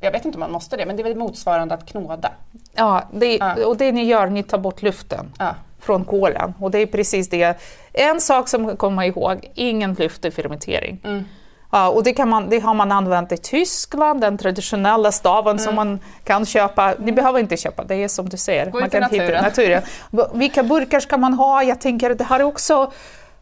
[0.00, 2.32] jag vet inte om man måste det, men det är väl motsvarande att knåda.
[2.74, 3.66] Ja, det, ja.
[3.66, 5.32] och det ni gör, ni tar bort luften.
[5.38, 5.54] Ja
[5.88, 6.54] från kolen.
[6.60, 7.60] Och det är precis det.
[7.92, 11.00] En sak som man komma ihåg, ingen lyfter fermentering.
[11.04, 11.24] Mm.
[11.72, 15.64] Ja, och det, kan man, det har man använt i Tyskland, den traditionella staven mm.
[15.64, 16.94] som man kan köpa.
[16.98, 18.70] Ni behöver inte köpa, det är som du säger.
[18.70, 19.26] Gå man kan naturen.
[19.26, 19.82] hitta naturen.
[20.32, 21.62] Vilka burkar ska man ha?
[21.62, 22.92] Jag tänker det här är också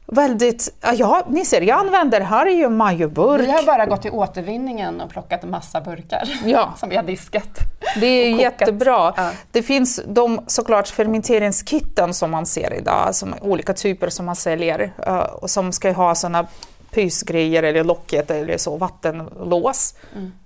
[0.07, 3.43] väldigt, ja ni ser jag använder, här är ju majoburk.
[3.43, 6.75] Vi har bara gått till återvinningen och plockat en massa burkar Ja.
[6.77, 7.59] som vi har diskat.
[8.01, 9.13] Det är jättebra.
[9.17, 9.31] Ja.
[9.53, 14.93] Det finns de såklart fermenteringskitten som man ser idag, som olika typer som man säljer
[15.07, 16.47] eh, och som ska ha sådana
[16.91, 19.95] pysgrejer eller locket eller så, vattenlås.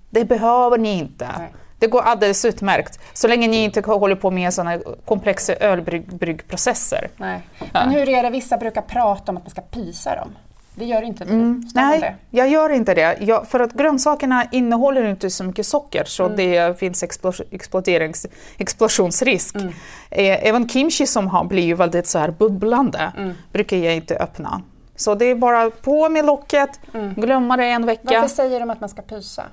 [0.09, 1.25] Det behöver ni inte.
[1.25, 1.35] Mm.
[1.41, 1.51] Nej.
[1.81, 7.09] Det går alldeles utmärkt, så länge ni inte håller på med sådana komplexa ölbryggprocesser.
[7.17, 7.41] Nej.
[7.73, 10.35] Men hur är det, vissa brukar prata om att man ska pysa dem.
[10.75, 11.31] Det gör inte du.
[11.33, 11.63] Mm.
[11.75, 12.15] Nej, det?
[12.37, 13.17] jag gör inte det.
[13.21, 16.37] Jag, för att grönsakerna innehåller inte så mycket socker så Mm.
[16.37, 17.03] det finns
[17.51, 18.25] exploderings,
[18.57, 19.55] explosionsrisk.
[19.55, 19.67] Mm.
[20.09, 23.33] Eh, även kimchi som har blivit väldigt så här bubblande Mm.
[23.51, 24.61] brukar jag inte öppna.
[24.95, 26.69] Så det är bara på med locket,
[27.15, 28.01] glömma det en vecka.
[28.09, 28.21] Mm.
[28.21, 29.43] Varför säger de att man ska pysa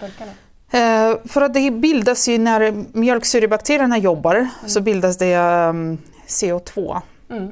[0.00, 0.30] burkarna?
[0.74, 7.00] Eh, för att det bildas ju när mjölksyrebakterierna jobbar så bildas det ehm, CO2.
[7.30, 7.50] Mm.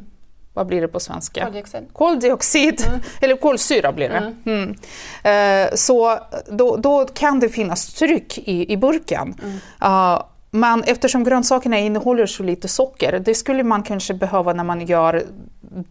[0.55, 1.45] Vad blir det på svenska?
[1.45, 1.87] Koldioxid?
[1.93, 2.85] Koldioxid,
[3.21, 4.35] eller kolsyra blir det.
[4.47, 4.75] Mm.
[5.23, 9.35] Eh, så då, då kan det finnas tryck i, i burken.
[9.85, 14.87] Uh, men eftersom grönsakerna innehåller så lite socker, det skulle man kanske behöva när man
[14.87, 15.25] gör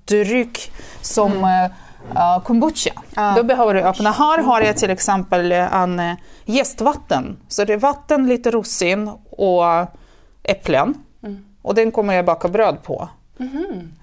[0.05, 1.71] dryck som eh,
[2.15, 2.91] eh, kombucha.
[3.15, 3.33] Ja.
[3.37, 4.11] Då behöver du öppna.
[4.11, 6.13] Här har jag till exempel en uh,
[6.45, 7.37] jästvatten.
[7.47, 9.63] Så det är vatten, lite russin och
[10.43, 10.93] äpplen.
[11.61, 13.09] Och den kommer jag baka bröd på.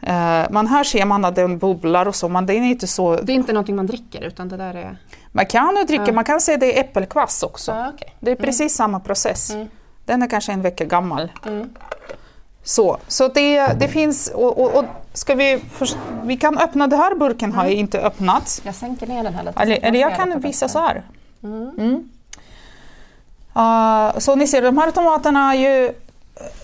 [0.02, 3.16] Eh, men här ser man att den bubblar och så, men den är inte så...
[3.16, 4.96] Det är inte någonting man dricker utan det där är...
[5.32, 6.12] Man kan ju dricka, Ja.
[6.12, 7.72] man kan säga det är äppelkvass också.
[7.72, 8.14] Ja, okej.
[8.20, 9.50] Det är precis samma process.
[9.50, 9.68] Mm.
[10.04, 11.32] Den är kanske en vecka gammal.
[12.68, 12.74] Mm.
[12.74, 16.98] Så, så det, det finns, och, och, och ska vi, först, vi kan öppna den
[16.98, 18.60] här burken har jag inte öppnat.
[18.64, 19.60] Jag sänker ner den här lite.
[19.62, 21.02] Eller, eller jag kan visa så här.
[21.42, 21.70] Mm.
[21.78, 22.08] Mm.
[23.56, 25.86] Uh, så ni ser, de här tomaterna är ju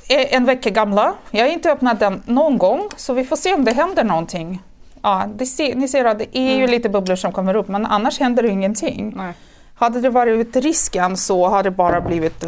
[0.08, 1.14] eh, en vecka gamla.
[1.30, 4.62] Jag har inte öppnat den någon gång, så vi får se om det händer någonting.
[5.02, 7.86] Ja, det ser, ni ser att det är ju lite bubblor som kommer upp, men
[7.86, 9.12] annars händer ingenting.
[9.16, 9.32] Nej.
[9.74, 12.44] Hade det varit risken så hade det bara blivit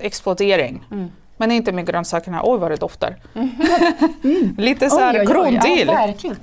[0.00, 0.84] explodering.
[0.90, 1.10] Mm.
[1.40, 2.40] Men inte med grönsakerna.
[2.44, 3.16] Oj vad det doftar.
[4.60, 5.86] Lite så här oj, oj, krondill.
[5.88, 6.36] Ja, verkligen.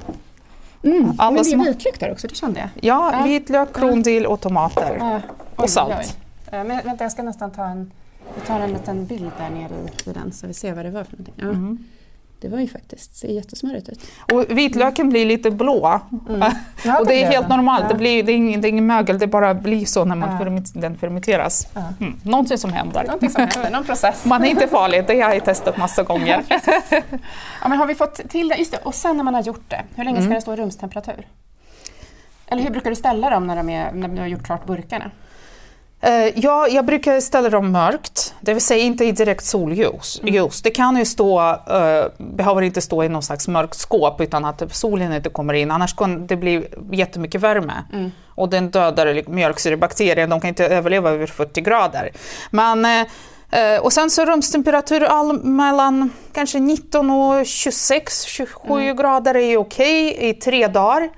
[0.84, 1.14] Mm.
[1.18, 2.70] Alla Men det är vitlök där också, det kände jag.
[2.82, 3.24] Ja, Ja.
[3.24, 4.98] vitlök, krondill och tomater.
[5.00, 5.22] Ja.
[5.56, 6.18] Och salt.
[6.52, 7.92] Men vänta, jag ska nästan ta en,
[8.36, 9.74] vi tar en liten bild där nere
[10.06, 11.34] i, i den så vi ser vad det var för någonting.
[11.38, 11.78] Ja, Mm.
[12.42, 14.00] Det var ju faktiskt, ser jättesmörigt ut.
[14.34, 16.02] Och vitlöken blir lite blå.
[16.86, 17.88] Ja, och det är helt normalt, Ja.
[17.90, 20.30] det, blir, det, är ingen, det är ingen mögel, det bara blir så när man
[20.56, 20.62] Ja.
[20.82, 21.68] den fermenteras.
[21.74, 21.82] Ja.
[22.00, 22.20] Mm.
[22.24, 23.04] Någonting som händer.
[23.04, 24.26] Någonting som händer, någon process.
[24.26, 26.44] Man är inte farlig, det har jag testat massa gånger.
[27.62, 28.56] Ja, men har vi fått till det?
[28.56, 28.78] Just det.
[28.78, 30.36] Och sen när man har gjort det, hur länge ska Mm.
[30.36, 31.28] det stå i rumstemperatur?
[32.48, 35.12] Eller hur brukar du ställa dem när, de är, när du har gjort klart burkarna?
[36.02, 40.22] Eh, ja, jag brukar ställa dem mörkt, det vill säga inte i direkt solljus.
[40.24, 40.62] Ljus.
[40.62, 44.76] Det kan ju stå, eh, behöver inte stå i någon slags mörkt skåp utan att
[44.76, 47.84] solen inte kommer in, annars kan det bli jättemycket värme.
[48.28, 52.12] Och den dödar mjölksyrebakterier, de kan inte överleva över 40 grader.
[52.52, 52.86] Men,
[53.52, 60.30] eh, och sen så rumstemperatur all, mellan kanske 19 och 26, 27 grader är okej
[60.30, 61.10] i tre dagar.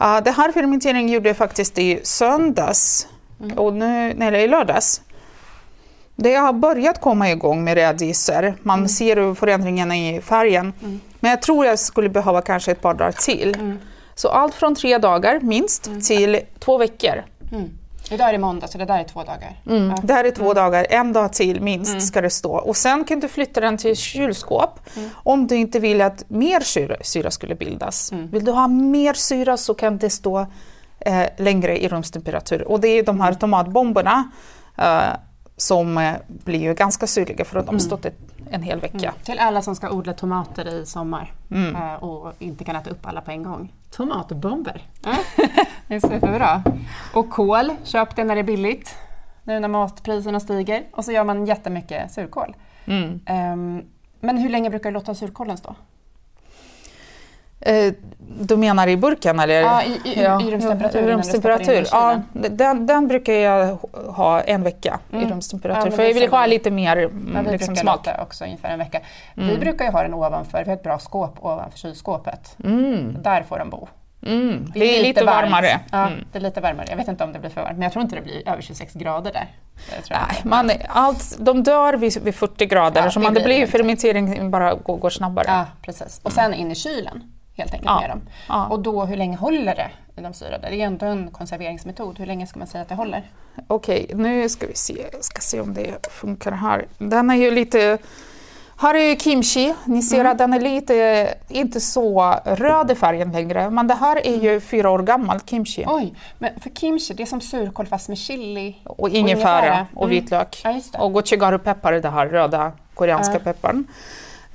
[0.00, 3.08] Uh, det här fermenteringen gjorde jag faktiskt i söndags
[3.56, 5.00] och nu, eller i lördags.
[6.16, 8.54] Det har börjat komma igång med rädisor.
[8.62, 10.72] Man ser ju förändringen i färgen.
[11.20, 13.76] Men jag tror jag skulle behöva kanske ett par dagar till.
[14.14, 17.24] Så allt från tre dagar minst till två veckor.
[17.52, 17.70] Mm.
[18.10, 19.60] Idag är det måndag så det där är två dagar.
[19.66, 19.90] Mm.
[19.90, 19.96] Ja.
[20.02, 22.52] Det här är två dagar, en dag till minst ska det stå.
[22.52, 24.80] Och sen kan du flytta den till kylskåp
[25.14, 28.12] om du inte vill att mer syra, syra skulle bildas.
[28.12, 30.46] Vill du ha mer syra så kan det stå
[31.06, 32.68] eh, längre i rumstemperatur.
[32.68, 34.30] Och det är de här tomatbomberna
[34.76, 35.16] eh,
[35.56, 38.18] som eh, blir ju ganska syrliga för att de har stått ett,
[38.50, 39.14] en hel vecka.
[39.24, 41.76] Till alla som ska odla tomater i sommar Mm.
[41.76, 43.72] eh, och inte kan äta upp alla på en gång.
[43.90, 44.82] Tomatbomber!
[45.04, 45.14] Ja,
[45.88, 46.62] det är superbra.
[47.14, 48.94] Och kål, köp det när det är billigt.
[49.44, 50.84] Nu när matpriserna stiger.
[50.92, 52.56] Och så gör man jättemycket surkål.
[52.86, 53.20] Mm.
[53.26, 53.82] Ehm,
[54.20, 55.74] men hur länge brukar du låta surkålen stå?
[57.60, 57.92] Eh,
[58.40, 59.60] du menar i burken eller?
[59.60, 61.78] Ja, i- i- i rumstemperatur i rumstemperatur.
[61.78, 65.30] in Ja, den, den brukar jag ha en vecka i Mm.
[65.30, 65.80] rumstemperatur.
[65.80, 66.48] Ja, men för det jag vill ha vi.
[66.50, 68.08] lite mer Ja, mm, vi liksom, brukar smak.
[68.22, 69.00] också ungefär en vecka.
[69.34, 69.60] Vi Mm.
[69.60, 72.56] brukar ju ha den ovanför, vi har ett bra skåp ovanför kylskåpet.
[72.64, 73.16] Mm.
[73.22, 73.88] Där får den bo.
[74.26, 74.70] Mm.
[74.74, 75.36] Det är lite varmt.
[75.50, 75.80] varmare.
[75.92, 76.24] Ja, Mm.
[76.32, 76.86] det är lite varmare.
[76.90, 78.62] Jag vet inte om det blir för varmt, men jag tror inte det blir över
[78.62, 79.46] 26 grader där.
[79.90, 83.40] Det Nej, man, allt, de dör vid, vid 40 grader, Ja, så det man, det
[83.44, 85.44] blir det fermentering bara går, går snabbare.
[85.48, 86.20] Ja, precis.
[86.22, 87.22] Och sen in i kylen
[87.56, 88.00] helt enkelt Ja.
[88.00, 88.20] med dem.
[88.48, 88.66] Ja.
[88.66, 89.90] Och då, hur länge håller det
[90.22, 90.68] de syrade?
[90.70, 92.18] Det är ändå en konserveringsmetod.
[92.18, 93.30] Hur länge ska man säga att det håller?
[93.66, 95.06] Okej, nu ska vi se.
[95.12, 96.86] Jag ska se om det funkar här.
[96.98, 97.98] Den är ju lite
[98.78, 99.74] Här är kimchi.
[99.84, 100.32] Ni ser Mm.
[100.32, 103.70] att den är lite, inte så röd i färgen längre.
[103.70, 105.84] Men det här är ju fyra år gammal kimchi.
[105.88, 108.76] Oj, men för kimchi, det är som surkål fast med chili.
[108.84, 109.86] Och ingefära ingefära.
[109.94, 110.10] och Mm.
[110.10, 110.60] vitlök.
[110.64, 110.80] Ja.
[110.98, 113.38] Och gochugaru-peppar, det här röda koreanska Ja.
[113.40, 113.84] pepparn.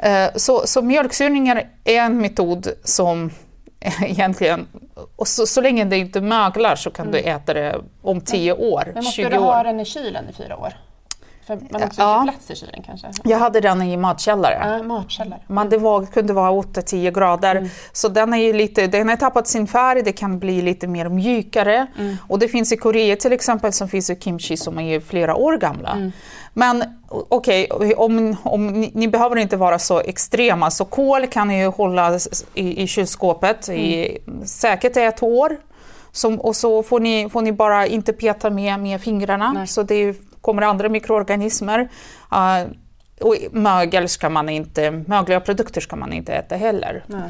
[0.02, 3.32] Eh, Så, så mjölksyrningar är en metod som
[4.02, 4.68] egentligen,
[5.16, 8.82] och så, så länge det inte möglar så kan du äta det om 10 år,
[8.82, 8.94] Mm.
[8.94, 9.64] Men måste 20 du ha år.
[9.64, 10.74] den i kylen i fyra år?
[11.48, 12.22] För man måste Ja.
[12.24, 13.08] plats i kylen kanske?
[13.24, 14.78] Jag hade den i matkällare.
[14.78, 15.40] Ja, matkällare.
[15.48, 17.56] Men det var, kunde vara 8-10 grader.
[17.56, 17.70] Mm.
[17.94, 21.10] Så den, är ju lite, den har tappat sin färg, det kan bli lite mer
[21.10, 21.88] mjukare.
[22.00, 22.16] Mm.
[22.28, 25.58] Och det finns i Korea till exempel som finns i kimchi som är flera år
[25.58, 25.92] gamla.
[25.92, 26.12] Mm.
[26.54, 30.72] Men okej, om, om ni, ni behöver inte vara så extrema.
[30.72, 32.20] Så kål kan ju hålla
[32.54, 34.48] i, i kylskåpet i Mm.
[34.48, 35.58] säkert ett år.
[36.12, 39.54] Som, och så får ni, får ni bara inte peta med, med fingrarna.
[39.54, 39.68] Nej.
[39.68, 41.80] Så det kommer andra mikroorganismer.
[41.80, 42.72] Uh,
[43.22, 47.04] och mögel ska man inte, mögliga produkter ska man inte äta heller.
[47.08, 47.30] Nej.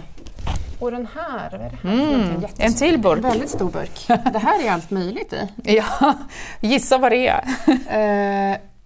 [0.80, 2.14] Och den här, vad är det här?
[2.14, 3.18] Mm, en till burk.
[3.18, 4.08] En väldigt stor burk.
[4.34, 5.48] Det här är allt möjligt i.
[5.76, 6.14] Ja,
[6.62, 7.42] gissa vad det är.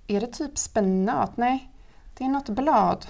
[0.07, 1.37] Är det typ spenat?
[1.37, 1.69] Nej,
[2.17, 3.05] det är något blad.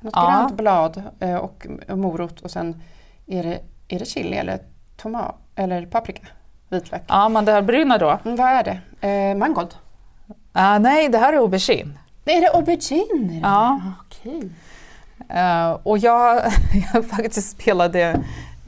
[0.00, 0.30] Något Ja.
[0.30, 2.82] grönt blad eh, och, morot och sen
[3.26, 4.58] är det, är det chili eller
[4.96, 6.26] tomat eller paprika?
[6.68, 7.02] Vitlök.
[7.08, 8.18] Ja, men det här bruna då?
[8.24, 8.64] Mm, vad är
[9.00, 9.08] det?
[9.08, 9.74] Eh, mangold?
[10.52, 11.98] Ah, nej, det här är aubergine.
[12.24, 13.40] Är det aubergine?
[13.42, 13.80] Ja.
[14.06, 14.50] Okej.
[15.28, 16.42] Eh, och jag,
[16.94, 18.20] jag faktiskt spelade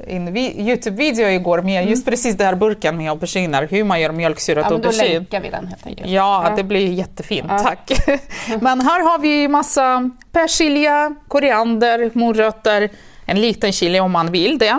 [0.06, 4.64] vi- Youtube-video igår med just precis den här burken med auberginer, hur man gör mjölksyrat
[4.64, 5.14] Ja, men då aubergine.
[5.18, 6.10] länkar vi den helt enkelt.
[6.10, 6.56] Ja, Ja.
[6.56, 7.58] det blir jättefint, Ja.
[7.58, 7.90] tack.
[8.60, 12.88] Men här har vi massa persilja, koriander, morötter,
[13.26, 14.78] en liten chili om man vill det.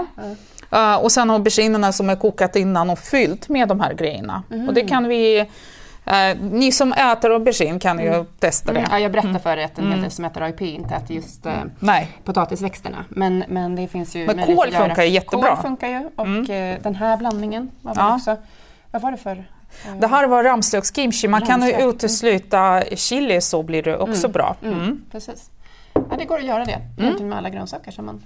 [0.71, 4.43] Eh, och sen auberginerna som är kokat innan och fyllt med de här grejerna.
[4.49, 4.73] Och Mm.
[4.73, 5.45] det kan vi,
[6.05, 8.79] eh, ni som äter aubergine kan ju testa det.
[8.79, 8.91] Mm.
[8.91, 11.45] Ja, jag berättar för er att en hel del som äter AIP inte äter just
[11.45, 13.05] eh, Nej, potatisväxterna.
[13.09, 15.55] Men, men det finns ju Men kål funkar ju jättebra.
[15.55, 18.15] Kål funkar ju och eh, den här blandningen var Ja.
[18.15, 18.37] också...
[18.91, 19.35] Vad var det för?
[19.85, 21.27] eh, det här var ramslökskimchi.
[21.27, 21.89] Man kan ju Ramslök, mm.
[21.95, 24.55] utesluta chili så blir det också bra.
[24.63, 25.01] Mm, Mm.
[25.11, 25.49] Precis.
[25.93, 26.79] Ja, det går att göra det.
[26.97, 28.23] Egentligen med alla grönsaker som man,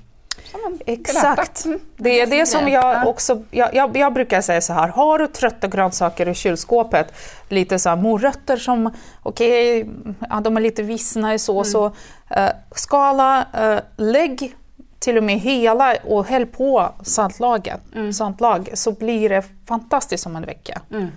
[0.85, 1.65] Exakt.
[1.65, 1.79] Mm.
[1.97, 3.05] Det är det som jag Ja.
[3.05, 7.13] också, jag, jag, jag brukar säga så här, har du trötta grönsaker i kylskåpet,
[7.49, 9.89] lite så här morötter som, okej,
[10.29, 11.85] ja, de är lite vissna i så, så
[12.29, 14.55] eh, skala, eh, lägg
[14.99, 17.81] till och med hela och häll på saltlaget,
[18.13, 20.81] saltlag, så blir det fantastiskt om en vecka.
[20.91, 21.07] Mm.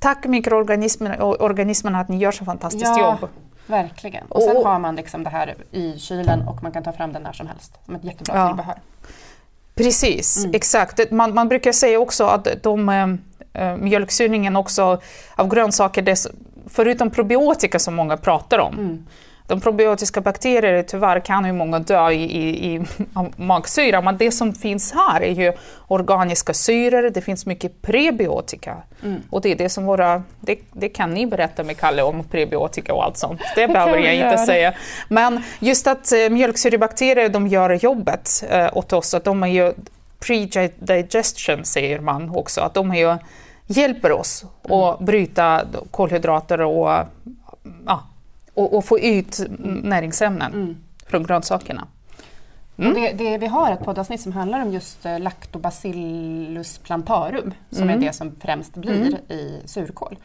[0.00, 3.18] Tack mikroorganismerna och organismerna att ni gör så fantastiskt Ja.
[3.20, 3.30] jobb.
[3.68, 4.26] Verkligen.
[4.28, 7.12] Och sen Och- har man liksom det här i kylen och man kan ta fram
[7.12, 7.78] den när som helst.
[7.86, 8.46] Som ett jättebra Ja.
[8.48, 8.74] tillbehör.
[9.74, 10.54] Precis, Mm.
[10.54, 11.10] exakt.
[11.10, 15.00] Man, man brukar säga också att de, eh, eh, mjölksyrningen också
[15.34, 16.26] av grönsaker, dess,
[16.66, 19.06] förutom probiotika som många pratar om, Mm.
[19.48, 22.80] De probiotiska bakterier tyvärr kan ju många dö i, i, i
[23.36, 25.52] magsyra, men det som finns här är ju
[25.86, 28.76] organiska syror, det finns mycket prebiotika.
[29.02, 29.22] Mm.
[29.30, 32.94] Och det är det som våra, det, det kan ni berätta med Kalle om prebiotika
[32.94, 33.40] och allt sånt.
[33.54, 34.74] Det behöver jag inte säga.
[35.08, 39.72] Men just att eh, mjölksyrebakterier, de gör jobbet eh, åt oss, att de är ju
[40.20, 43.16] pre-digestion säger man också, att de är ju,
[43.66, 47.06] hjälper oss att bryta kolhydrater och,
[47.86, 48.02] ja,
[48.58, 49.40] och, och få ut
[49.82, 50.76] näringsämnen Mm.
[51.06, 51.86] från grönsakerna.
[52.76, 57.82] Och det, det, vi har ett poddavsnitt som handlar om just eh, Lactobacillus plantarum som
[57.82, 57.96] Mm.
[58.02, 60.16] är det som främst blir i surkål.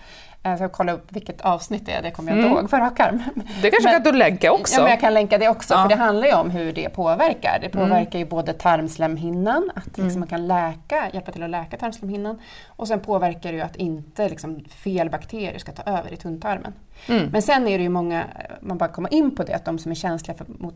[0.45, 2.59] Eh, Så jag kollar upp vilket avsnitt det är, det kommer jag inte Mm.
[2.59, 3.23] ihåg för rak arm.
[3.61, 4.75] Det kanske Men- kan du länka också?
[4.75, 5.81] Ja, men jag kan länka det också, Ja.
[5.81, 7.59] för det handlar ju om hur det påverkar.
[7.61, 10.19] Det påverkar ju både tarmslemhinnan, att liksom Mm.
[10.19, 12.39] man kan läka, hjälpa till att läka tarmslemhinnan.
[12.67, 16.73] Och sen påverkar det ju att inte liksom, fel bakterier ska ta över i tunntarmen.
[17.09, 17.29] Mm.
[17.31, 18.23] Men sen är det ju många,
[18.61, 20.75] man bara kommer in på det, att de som är känsliga för, mot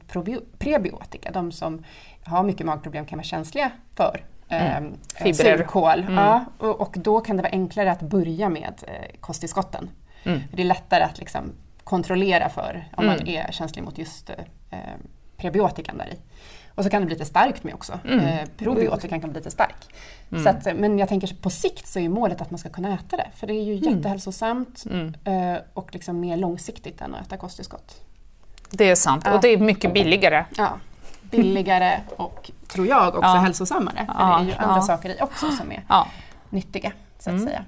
[0.59, 1.83] prebiotika, de som
[2.23, 4.21] har mycket magproblem kan vara känsliga för Mm.
[4.49, 4.79] Eh,
[5.15, 5.33] Fibrer.
[5.57, 5.99] surkål.
[5.99, 6.13] Mm.
[6.13, 9.89] Ja, och, och då kan det vara enklare att börja med eh, kosttillskotten.
[10.23, 10.39] Mm.
[10.53, 11.51] Det är lättare att liksom
[11.83, 13.27] kontrollera för om man Mm.
[13.27, 14.79] är känslig mot just eh,
[15.37, 16.17] prebiotikan där i.
[16.75, 17.99] Och så kan det bli lite starkt med också.
[18.05, 18.19] Mm.
[18.25, 19.75] Eh, probiotikan kan bli lite stark.
[20.31, 20.43] Mm.
[20.43, 23.17] Så att, men jag tänker på sikt så är målet att man ska kunna äta
[23.17, 23.27] det.
[23.35, 23.95] För det är ju Mm.
[23.95, 25.13] jättehälsosamt Mm.
[25.23, 28.01] eh, och liksom mer långsiktigt än att äta kosttillskott.
[28.69, 29.33] Det är sant, Ja.
[29.35, 30.45] och det är mycket billigare.
[30.57, 30.79] Ja,
[31.31, 33.35] billigare och, tror jag, också Ja.
[33.35, 34.05] hälsosammare.
[34.15, 34.81] För Ja, det är ju andra ja.
[34.81, 36.07] saker i också som är Ja.
[36.49, 37.45] nyttiga, så att Mm.
[37.47, 37.63] säga.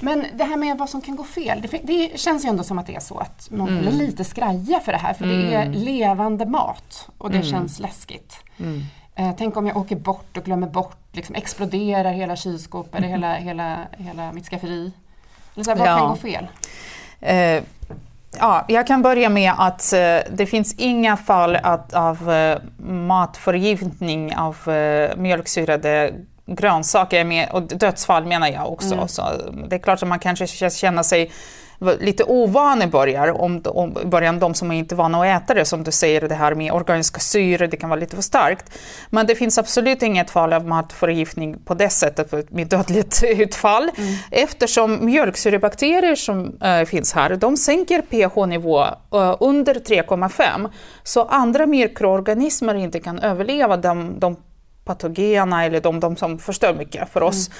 [0.00, 2.78] Men det här med vad som kan gå fel, det, det känns ju ändå som
[2.78, 3.88] att det är så att många Mm.
[3.88, 5.72] är lite skraja för det här, för det är Mm.
[5.72, 7.48] levande mat och det Mm.
[7.50, 8.36] känns läskigt.
[8.58, 8.82] Mm.
[9.14, 13.76] Eh, tänk om jag åker bort och glömmer bort, liksom exploderar hela kylskåpet hela, hela,
[13.98, 14.92] hela mitt skafferi.
[15.54, 16.46] Eller så här, vad kan gå fel?
[17.20, 17.62] Eh,
[18.38, 24.36] Ja, jag kan börja med att eh, det finns inga fall att, av eh, matförgiftning
[24.36, 26.12] av eh, mjölksyrade
[26.46, 28.94] grönsaker med, och dödsfall menar jag också.
[28.94, 29.08] Mm.
[29.08, 29.22] Så
[29.68, 31.30] det är klart att man kanske känner sig
[31.78, 35.54] lite ovan i början, om, om, början, de som är inte är vana att äta
[35.54, 38.78] det, som du säger, det här med organiska syror, det kan vara lite för starkt.
[39.10, 44.14] Men det finns absolut inget fall av matförgiftning på det sättet med dödligt utfall, mm.
[44.30, 50.70] eftersom mjölksyrebakterier som äh, finns här, de sänker pH-nivå äh, under 3,5,
[51.02, 54.36] så andra mikroorganismer inte kan överleva de, de
[54.84, 57.50] patogena eller de, de som förstör mycket för oss.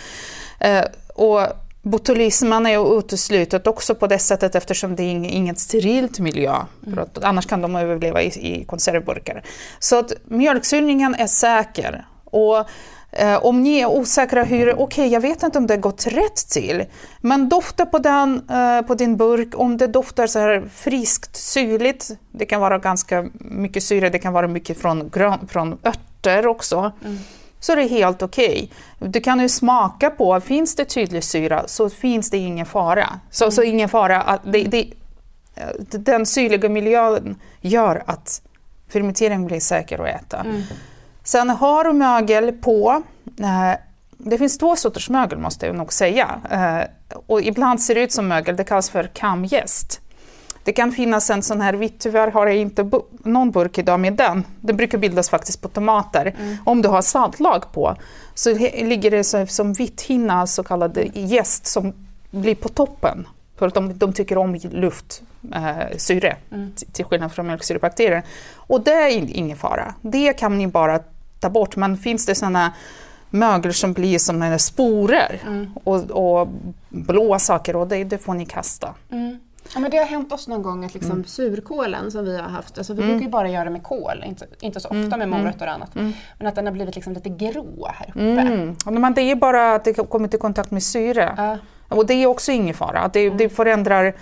[0.58, 0.84] Mm.
[0.84, 1.40] Äh, och
[1.86, 6.56] Botulismen är uteslutet också på det sättet eftersom det är inget sterilt miljö.
[6.86, 7.04] Mm.
[7.22, 9.42] Annars kan de överleva i, i konservburkar.
[9.78, 12.06] Så att mjölksyrningen är säker.
[12.24, 12.68] Och
[13.12, 16.48] eh, om ni är osäkra hur, okej okay, jag vet inte om det gått rätt
[16.50, 16.84] till,
[17.20, 22.10] men dofta på, den, eh, på din burk, om det doftar så här friskt, syrligt,
[22.32, 26.92] det kan vara ganska mycket syre, det kan vara mycket från, grön, från örter också.
[27.04, 27.18] Mm
[27.66, 28.70] så är det helt okej.
[28.98, 29.08] Okay.
[29.08, 33.20] Du kan ju smaka på, finns det tydlig syra så finns det ingen fara.
[33.30, 33.52] Så, mm.
[33.52, 34.92] så ingen fara att det, det,
[35.90, 38.42] den syrliga miljön gör att
[38.88, 40.36] fermentering blir säker att äta.
[40.40, 40.62] Mm.
[41.24, 43.02] Sen har du mögel på,
[43.40, 43.78] eh,
[44.18, 46.40] det finns två sorters mögel måste jag nog säga.
[46.50, 50.00] Eh, och ibland ser det ut som mögel, det kallas för kamgäst.
[50.66, 54.00] Det kan finnas en sån här vit, tyvärr har jag inte bu någon burk idag
[54.00, 54.44] med den.
[54.60, 56.34] Det brukar bildas faktiskt på tomater.
[56.38, 56.56] Mm.
[56.64, 57.96] Om du har saltlag på
[58.34, 61.92] så ligger det så, som vitt hinna, så kallad jäst, som
[62.30, 63.28] blir på toppen.
[63.58, 65.22] För att de, de tycker om luft,
[65.54, 66.72] eh, syre, mm.
[66.92, 68.22] till skillnad från mjölksyrebakterier.
[68.56, 69.94] Och det är ingen fara.
[70.00, 71.00] Det kan ni bara
[71.40, 71.76] ta bort.
[71.76, 72.72] Men finns det sådana
[73.30, 75.70] mögel som blir som sporer mm.
[75.84, 76.48] och, och
[76.88, 78.94] blåa saker, och det, det får ni kasta.
[79.10, 79.38] Mm.
[79.74, 81.24] Ja, men det har hänt oss någon gång att liksom mm.
[81.24, 83.12] surkålen som vi har haft, alltså vi mm.
[83.12, 85.18] brukar ju bara göra med kål, inte, inte så ofta mm.
[85.18, 86.12] med morötter och annat, mm.
[86.38, 88.20] men att den har blivit liksom lite grå här uppe.
[88.20, 88.76] Mm.
[88.84, 91.36] Men det är bara att det kommit i kontakt med syre.
[91.38, 91.96] Uh.
[91.98, 94.14] Och det är också ingen fara, det, det förändrar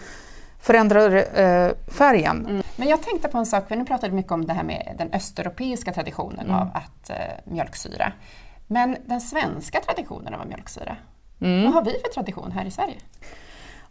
[0.64, 2.46] förändrar eh, färgen.
[2.46, 2.62] Mm.
[2.76, 4.94] Men jag tänkte på en sak, för nu pratade vi mycket om det här med
[4.98, 6.56] den östeuropeiska traditionen mm.
[6.56, 8.12] av att eh, mjölksyra.
[8.66, 10.96] Men den svenska traditionen av mjölksyra,
[11.40, 11.64] mm.
[11.64, 12.96] vad har vi för tradition här i Sverige?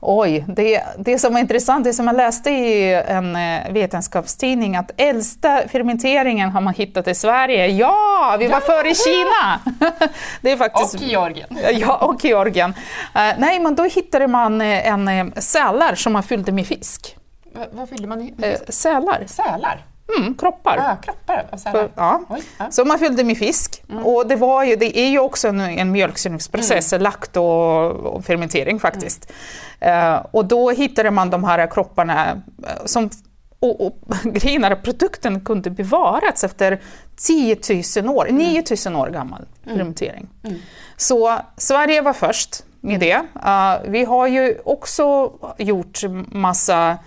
[0.05, 4.91] Oj, det, det som var intressant, det som jag läste i en eh, vetenskapstidning, att
[4.97, 7.67] äldsta fermenteringen har man hittat i Sverige.
[7.67, 8.61] Ja, vi var ja!
[8.65, 9.59] före i Kina!
[10.41, 11.59] det är faktiskt, och Georgien.
[11.71, 12.69] Ja, och Georgien.
[12.69, 12.75] Uh,
[13.37, 17.17] nej, men då hittade man eh, en sälar som man fyllde med fisk.
[17.55, 18.61] V vad fyllde man med fisk?
[18.61, 19.23] Uh, sälar.
[19.27, 19.85] Sälar?
[20.17, 20.77] Mm, kroppar.
[20.77, 21.89] Ah, kroppar av sälar.
[21.95, 22.21] Ja.
[22.29, 22.71] Oj, ja.
[22.71, 23.83] Så man fyllde med fisk.
[23.89, 24.05] Mm.
[24.05, 27.03] Och det, var ju, det är ju också en, en mjölksyrningsprocess, mm.
[27.03, 29.31] lakt och, och, fermentering faktiskt.
[29.79, 30.13] Mm.
[30.13, 33.09] Uh, och då hittade man de här kropparna uh, som
[33.59, 36.81] och, och grejen är att produkten kunde bevarats efter
[37.15, 37.57] 10
[38.03, 38.37] 000 år, mm.
[38.37, 39.77] 9 000 år gammal mm.
[39.77, 40.29] fermentering.
[40.43, 40.59] Mm.
[40.97, 43.15] Så Sverige var först med det.
[43.15, 46.97] Uh, vi har ju också gjort massa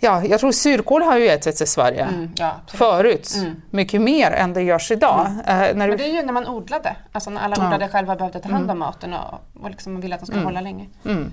[0.00, 3.62] Ja, jag tror surkål har ju ätits i Sverige mm, ja, förut, mm.
[3.70, 5.26] mycket mer än det görs idag.
[5.26, 5.38] Mm.
[5.38, 7.66] Uh, när Men det är ju när man odlade, alltså när alla ja.
[7.66, 8.78] odlade själva behövde ta hand om mm.
[8.78, 10.54] maten och, och liksom ville att de skulle mm.
[10.54, 10.86] hålla länge.
[11.04, 11.30] Mm.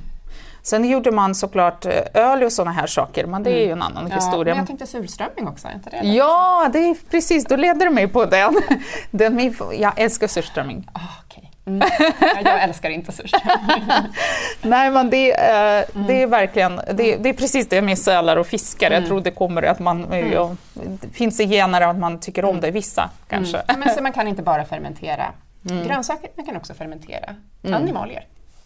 [0.61, 3.81] Sen gjorde man såklart eh, öl och sådana här saker, men det är ju en
[3.81, 4.53] annan ja, historia.
[4.53, 6.07] Men jag tänkte surströmming också, är inte det?
[6.07, 8.55] Ja, det är precis, då leder du mig på den.
[9.11, 10.89] den jag älskar surströmming.
[10.95, 11.26] Oh.
[11.67, 11.89] Mm.
[12.43, 13.89] Jag älskar inte surströmming.
[14.61, 18.47] Nej, men det, eh, det är verkligen, det, det, är precis det med sälar och
[18.47, 18.87] fiskar.
[18.87, 18.99] Mm.
[18.99, 20.31] Jag tror det kommer att man, mm.
[20.31, 23.57] ja, det finns i gener att man tycker om det, vissa kanske.
[23.57, 23.79] Mm.
[23.79, 25.25] Men så man kan inte bara fermentera
[25.69, 25.87] mm.
[25.87, 27.81] grönsaker, man kan också fermentera mm.
[27.81, 28.25] animalier.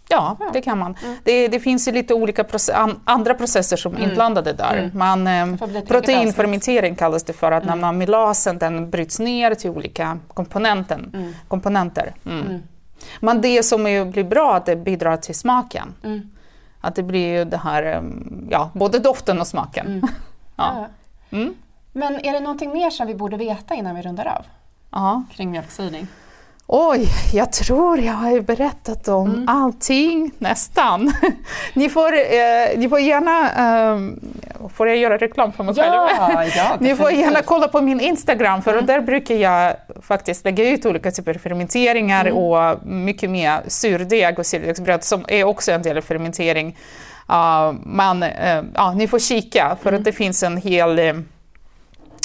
[0.09, 0.95] Ja, det kan man.
[1.03, 1.17] Mm.
[1.23, 4.09] Det, det, finns ju lite olika process, andra processer som är mm.
[4.09, 4.77] inblandade där.
[4.77, 4.91] Mm.
[4.93, 10.19] Man, eh, proteinfermentering kallas det för, att när man melasen den bryts ner till olika
[10.27, 12.13] komponenten, komponenter.
[13.19, 15.93] Men det som är, blir bra, att det bidrar till smaken.
[16.03, 16.31] Mm.
[16.81, 18.03] Att det blir ju det här,
[18.49, 19.87] ja, både doften och smaken.
[19.87, 20.01] Mm.
[20.55, 20.87] ja.
[21.29, 21.53] Mm.
[21.91, 24.45] Men är det någonting mer som vi borde veta innan vi rundar av?
[24.89, 25.23] Ja.
[25.31, 26.07] Kring mjölksyring?
[26.73, 29.47] Oj, jag tror jag har berättat om mm.
[29.47, 31.13] allting, nästan.
[31.73, 36.49] ni, får, eh, ni får gärna, eh, får jag göra reklam för mig ja, själv?
[36.55, 38.85] Ja, ni får gärna kolla på min Instagram, för mm.
[38.85, 42.37] där brukar jag faktiskt lägga ut olika typer av fermenteringar mm.
[42.37, 46.77] och mycket mer surdeg och surdegsbröd som är också en del av fermentering.
[47.29, 50.03] Uh, men uh, ja, ni får kika, för att mm.
[50.03, 51.23] det finns en hel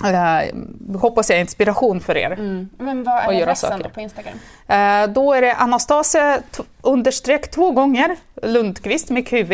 [0.05, 2.31] uh, hoppas jag inspiration för er.
[2.31, 2.69] Mm.
[2.79, 4.35] Men vad är adressen på Instagram?
[4.35, 6.41] Uh, då är det Anastasia
[6.81, 9.53] understreck två gånger Lundqvist med QV.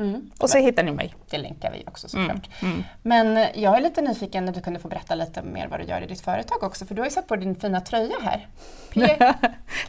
[0.00, 0.30] Mm.
[0.38, 1.14] Och så hittar ni mig.
[1.30, 2.48] Det länkar vi också såklart.
[2.62, 2.74] Mm.
[2.74, 2.84] Mm.
[3.02, 6.02] Men jag är lite nyfiken när du kunde få berätta lite mer vad du gör
[6.02, 8.48] i ditt företag också, för du har ju satt på din fina tröja här.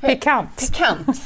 [0.02, 0.58] Pikant.
[0.58, 1.22] Pikant.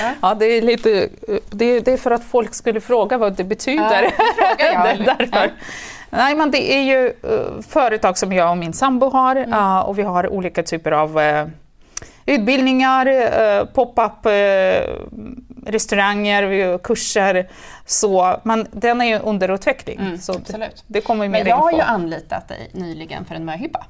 [0.00, 0.14] ja.
[0.22, 1.08] ja, det är lite,
[1.50, 4.12] det är, det är för att folk skulle fråga vad det betyder.
[4.38, 4.98] Ja, det jag.
[5.18, 5.28] Därför.
[5.32, 5.48] Ja.
[6.14, 9.52] Nej, men det är ju uh, företag som jag och min sambo har mm.
[9.52, 11.46] uh, och vi har olika typer av uh,
[12.26, 14.26] utbildningar, pop-up
[15.66, 17.48] restauranger, kurser.
[17.86, 19.98] Så, men den är ju under utveckling.
[19.98, 20.84] Mm, så absolut.
[20.86, 23.86] Det kommer men jag har ju anlitat dig nyligen för en möhippa.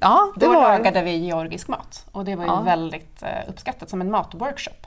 [0.00, 0.62] Ja, det Då var...
[0.62, 2.60] lagade vi georgisk mat och det var ju ja.
[2.60, 4.86] väldigt uppskattat som en matworkshop.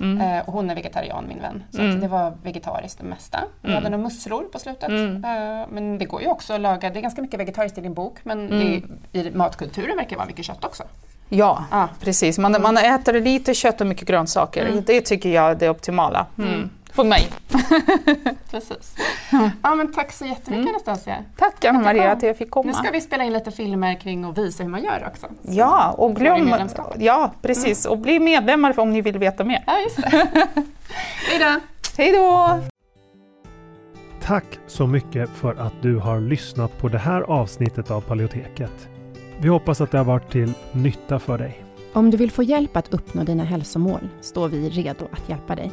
[0.00, 0.20] Mm.
[0.20, 1.62] Eh, och hon är vegetarian min vän.
[1.70, 2.00] Så mm.
[2.00, 3.40] det var vegetariskt det mesta.
[3.60, 3.82] Vi mm.
[3.82, 4.88] hade några musslor på slutet.
[4.88, 5.24] Mm.
[5.24, 7.94] Eh, men det går ju också att laga, det är ganska mycket vegetariskt i din
[7.94, 8.82] bok men det,
[9.18, 10.82] i matkulturen verkar det vara mycket kött också.
[11.28, 11.88] Ja, ah.
[12.00, 12.38] precis.
[12.38, 14.66] Man, man äter lite kött och mycket grönsaker.
[14.66, 14.82] Mm.
[14.86, 16.26] Det tycker jag är det optimala.
[16.92, 17.28] För mig.
[18.50, 18.94] Precis.
[19.62, 20.68] Ja, men tack så jättemycket mm.
[20.68, 21.24] Anastasia.
[21.36, 22.66] Tack Anna-Maria att jag fick komma.
[22.66, 25.26] Nu ska vi spela in lite filmer kring och visa hur man gör också.
[25.42, 26.54] Ja, och glöm,
[26.98, 27.86] ja precis.
[27.86, 27.92] Mm.
[27.92, 29.64] Och bli medlemmar om ni vill veta mer.
[29.66, 30.08] Ja, just det.
[31.28, 31.60] Hej då!
[31.96, 32.60] Hej då!
[34.22, 38.88] Tack så mycket för att du har lyssnat på det här avsnittet av Paleoteket.
[39.40, 41.64] Vi hoppas att det har varit till nytta för dig.
[41.92, 45.72] Om du vill få hjälp att uppnå dina hälsomål står vi redo att hjälpa dig.